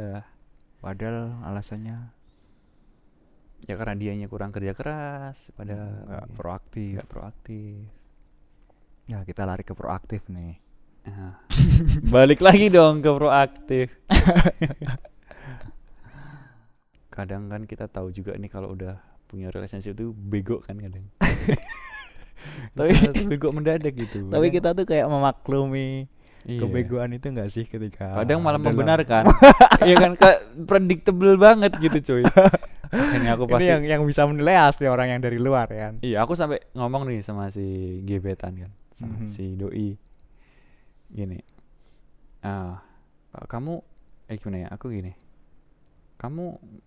Padahal 0.79 1.45
alasannya 1.45 2.09
Ya 3.61 3.77
karena 3.77 3.93
dianya 3.93 4.25
kurang 4.25 4.49
kerja 4.49 4.73
keras, 4.73 5.53
pada 5.53 5.77
nggak 5.77 6.25
proaktif. 6.33 6.97
nggak 6.97 7.11
proaktif. 7.13 7.85
Ya 9.12 9.28
kita 9.28 9.43
lari 9.43 9.67
ke 9.67 9.76
proaktif 9.76 10.24
nih. 10.32 10.56
Balik 12.15 12.39
lagi 12.39 12.71
dong 12.71 13.04
ke 13.04 13.12
proaktif. 13.12 13.91
kadang 17.12 17.52
kan 17.52 17.67
kita 17.67 17.91
tahu 17.91 18.08
juga 18.15 18.39
nih 18.39 18.47
kalau 18.47 18.71
udah 18.71 18.95
punya 19.28 19.52
relationship 19.52 20.00
itu 20.00 20.15
bego 20.15 20.63
kan 20.63 20.80
kadang. 20.80 21.04
Tapi- 22.80 23.28
bego 23.28 23.52
mendadak 23.52 24.00
gitu. 24.00 24.32
Tapi 24.32 24.47
kita 24.47 24.71
tuh 24.71 24.88
kayak 24.88 25.12
memaklumi 25.12 26.08
iya. 26.47 26.60
kebegoan 26.63 27.12
itu 27.12 27.36
nggak 27.36 27.52
sih 27.52 27.67
ketika 27.67 28.15
kadang 28.15 28.39
malah 28.39 28.63
dalam- 28.63 28.71
membenarkan. 28.71 29.28
Iya 29.84 29.95
kan 30.00 30.15
kayak 30.15 30.39
predictable 30.63 31.36
banget 31.36 31.76
gitu 31.84 32.00
cuy. 32.00 32.24
Ini 32.91 33.28
aku 33.36 33.43
Ini 33.43 33.52
pasti 33.60 33.71
yang 33.76 33.84
yang 33.84 34.02
bisa 34.08 34.24
menilai 34.24 34.56
asli 34.56 34.88
orang 34.88 35.12
yang 35.12 35.19
dari 35.19 35.36
luar 35.36 35.67
ya 35.67 35.91
kan. 35.91 35.93
Iya, 36.00 36.24
aku 36.24 36.36
sampai 36.36 36.63
ngomong 36.76 37.12
nih 37.12 37.24
sama 37.24 37.52
si 37.52 38.00
gebetan 38.04 38.56
kan, 38.56 38.71
sama 38.95 39.15
Mhm. 39.17 39.27
si 39.32 39.56
doi. 39.56 39.95
Gini. 41.12 41.39
Ah, 42.41 42.82
"Pak, 43.32 43.45
kamu 43.51 43.84
eh 44.27 44.38
gimana 44.39 44.58
ya? 44.65 44.67
Aku 44.73 44.89
gini. 44.89 45.12
Kamu 46.17 46.43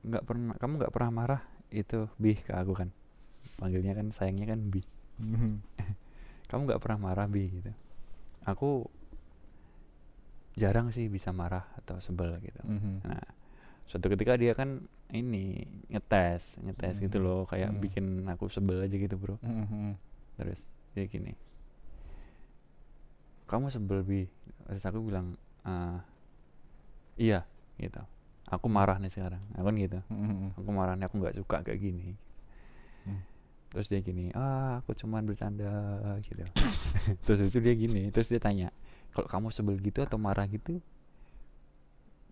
nggak 0.06 0.24
pernah 0.24 0.54
kamu 0.56 0.72
nggak 0.80 0.94
pernah 0.94 1.10
marah 1.10 1.42
itu 1.74 2.06
Bi 2.16 2.38
ke 2.38 2.54
aku 2.54 2.72
kan. 2.74 2.88
Panggilnya 3.58 3.94
kan 3.94 4.10
sayangnya 4.10 4.54
kan 4.54 4.60
Bi. 4.70 4.80
Kamu 6.50 6.70
nggak 6.70 6.82
pernah 6.82 6.98
marah 7.10 7.26
Bi 7.26 7.50
gitu. 7.50 7.70
Aku 8.46 8.86
jarang 10.54 10.94
sih 10.94 11.10
bisa 11.10 11.34
marah 11.34 11.66
atau 11.82 11.98
sebel 11.98 12.38
gitu. 12.38 12.62
Mhm. 12.62 13.02
Nah, 13.10 13.26
suatu 13.90 14.06
ketika 14.06 14.38
dia 14.38 14.54
kan 14.54 14.86
ini 15.10 15.66
ngetes, 15.90 16.58
ngetes 16.62 17.02
gitu 17.02 17.18
Mhm. 17.18 17.24
loh, 17.26 17.42
kayak 17.46 17.74
Mhm. 17.74 17.80
bikin 17.82 18.04
aku 18.30 18.46
sebel 18.46 18.86
aja 18.86 18.94
gitu, 18.94 19.18
Bro. 19.18 19.42
Mhm. 19.42 19.98
Terus 20.38 20.60
dia 20.94 21.10
gini. 21.10 21.34
Kamu 23.44 23.68
sebel, 23.68 24.00
Bi. 24.02 24.24
Terus 24.64 24.84
aku 24.84 24.98
bilang, 25.04 25.36
"Ah, 25.64 26.00
iya, 27.20 27.44
gitu. 27.76 28.00
Aku 28.48 28.68
marah 28.68 29.00
nih 29.00 29.08
sekarang. 29.12 29.40
Aku 29.56 29.64
kan 29.64 29.76
gitu. 29.80 29.98
Mhm. 30.12 30.56
Aku 30.60 30.70
marah 30.72 30.94
nih, 30.96 31.08
aku 31.08 31.16
nggak 31.20 31.36
suka 31.36 31.64
kayak 31.64 31.80
gini. 31.80 32.12
Hmm. 33.08 33.20
Terus 33.72 33.86
dia 33.90 34.00
gini, 34.04 34.30
ah 34.36 34.78
aku 34.80 34.94
cuman 34.94 35.26
bercanda 35.26 35.68
gitu. 36.22 36.44
terus 37.26 37.40
itu 37.42 37.58
dia 37.58 37.74
gini, 37.74 38.08
terus 38.14 38.30
dia 38.30 38.38
tanya, 38.38 38.70
kalau 39.10 39.26
kamu 39.26 39.46
sebel 39.50 39.76
gitu 39.82 40.04
atau 40.04 40.14
marah 40.14 40.46
gitu, 40.46 40.78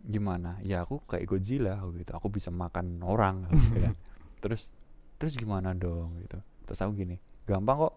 gimana? 0.06 0.58
Ya 0.62 0.82
aku 0.86 1.02
kayak 1.10 1.26
Godzilla 1.26 1.80
gitu, 1.98 2.12
aku 2.14 2.30
bisa 2.30 2.48
makan 2.54 3.02
orang 3.02 3.48
gitu 3.50 3.78
kan. 3.82 3.94
Terus 4.42 4.74
terus 5.22 5.38
gimana 5.38 5.70
dong 5.70 6.18
gitu. 6.18 6.38
Terus 6.66 6.78
aku 6.82 6.98
gini, 6.98 7.14
gampang 7.46 7.78
kok, 7.90 7.94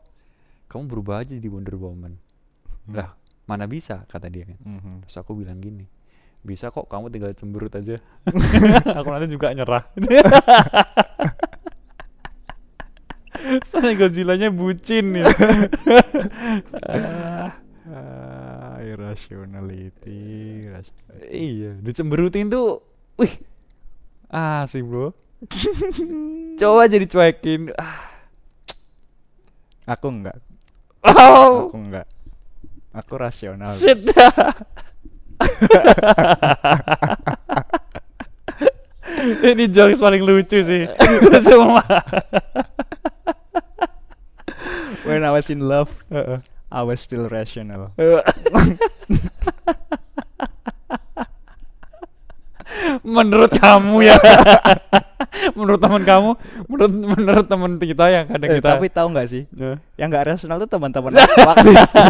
kamu 0.69 0.83
berubah 0.85 1.25
aja 1.25 1.33
jadi 1.33 1.49
Wonder 1.49 1.73
Woman. 1.73 2.21
Hmm. 2.85 2.95
Lah 2.97 3.09
mana 3.45 3.69
bisa 3.69 4.01
kata 4.09 4.29
dia 4.29 4.45
kan. 4.49 4.57
Mhm. 4.61 5.05
terus 5.05 5.17
aku 5.21 5.37
bilang 5.37 5.61
gini 5.61 5.85
bisa 6.45 6.69
kok 6.69 6.85
kamu 6.85 7.09
tinggal 7.09 7.33
cemberut 7.33 7.73
aja. 7.73 7.97
Aku 9.01 9.09
nanti 9.09 9.33
juga 9.33 9.49
nyerah. 9.49 9.89
Soalnya 13.69 13.97
Godzilla-nya 13.97 14.53
bucin 14.53 15.17
ya. 15.17 15.25
Ah, 16.85 17.49
Ah, 17.85 18.81
irrationality, 18.81 20.65
iya 21.29 21.77
dicemberutin 21.77 22.49
tuh 22.49 22.81
wih 23.13 23.29
asik 24.33 24.81
bro. 24.81 25.13
Coba 26.57 26.89
jadi 26.89 27.05
cuekin 27.05 27.69
ah 27.77 28.09
Aku 29.85 30.09
enggak, 30.09 30.41
oh. 31.05 31.69
Aku 31.69 31.77
enggak. 31.77 32.09
Aku 32.95 33.19
rasional. 33.19 33.71
shit 33.75 33.99
ini 39.51 39.67
jokes 39.67 39.99
paling 39.99 40.23
lucu 40.23 40.63
sih 40.63 40.87
semua 41.47 41.83
When 45.05 45.21
I 45.21 45.29
was 45.29 45.53
in 45.53 45.61
love, 45.61 45.93
I 46.73 46.81
was 46.81 46.97
still 46.97 47.29
rational. 47.29 47.93
menurut 53.05 53.53
kamu 53.53 54.01
ya 54.03 54.17
menurut 55.53 55.77
teman 55.77 56.01
kamu 56.01 56.31
menurut 56.65 56.91
menurut 56.91 57.45
teman 57.45 57.71
kita 57.77 58.05
yang 58.09 58.25
kadang 58.25 58.49
Eh, 58.49 58.57
kita 58.59 58.69
tapi 58.77 58.87
tahu 58.89 59.07
nggak 59.13 59.27
sih? 59.29 59.43
Ya. 59.53 59.77
Yang 59.95 60.07
nggak 60.09 60.25
rasional 60.25 60.57
tuh 60.57 60.69
teman-teman 60.69 61.13
waktu 61.15 61.69
itu. 61.71 62.05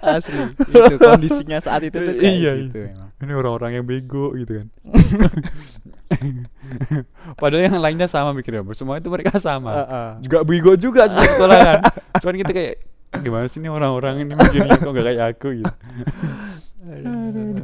Asli, 0.00 0.38
itu 0.54 0.94
kondisinya 0.96 1.58
saat 1.58 1.82
itu 1.82 1.94
tuh 1.94 2.12
kayak 2.12 2.34
Iya, 2.34 2.50
gitu 2.62 2.76
iya. 2.78 2.86
emang. 2.92 3.08
ini 3.18 3.32
orang-orang 3.32 3.70
yang 3.74 3.84
bego 3.84 4.30
gitu 4.34 4.52
kan. 4.60 4.66
Padahal 7.40 7.62
yang 7.64 7.74
lainnya 7.78 8.06
sama 8.06 8.30
mikirnya 8.30 8.60
bro. 8.60 8.72
semua 8.72 8.96
itu 8.96 9.08
mereka 9.08 9.36
sama. 9.38 9.70
Heeh. 9.74 10.08
juga 10.22 10.36
bego 10.42 10.72
juga 10.74 11.06
sebenarnya 11.06 11.32
sekolah 11.34 11.56
kan. 11.58 11.78
Cuman 12.20 12.34
kita 12.40 12.52
kayak 12.52 12.72
gimana 13.20 13.44
sih 13.46 13.58
ini 13.58 13.68
orang-orang 13.68 14.22
ini 14.22 14.32
mikirnya? 14.34 14.74
Kok 14.76 14.90
gak 14.90 15.04
kayak 15.06 15.22
aku? 15.32 15.48
gitu. 15.54 15.72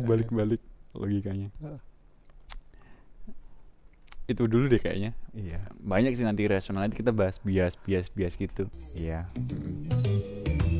Balik-balik 0.02 0.60
logikanya. 0.92 1.48
Itu 4.24 4.46
dulu 4.46 4.66
deh 4.66 4.78
kayaknya. 4.78 5.10
Iya, 5.34 5.58
banyak 5.76 6.14
sih 6.14 6.22
nanti 6.22 6.46
rasional 6.46 6.86
nanti 6.86 6.96
kita 6.96 7.10
bahas 7.10 7.38
bias 7.42 7.74
bias 7.82 8.06
bias 8.08 8.34
gitu. 8.34 8.66
Iya. 8.94 9.26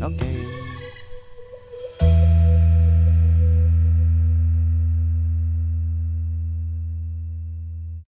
oke 0.00 0.28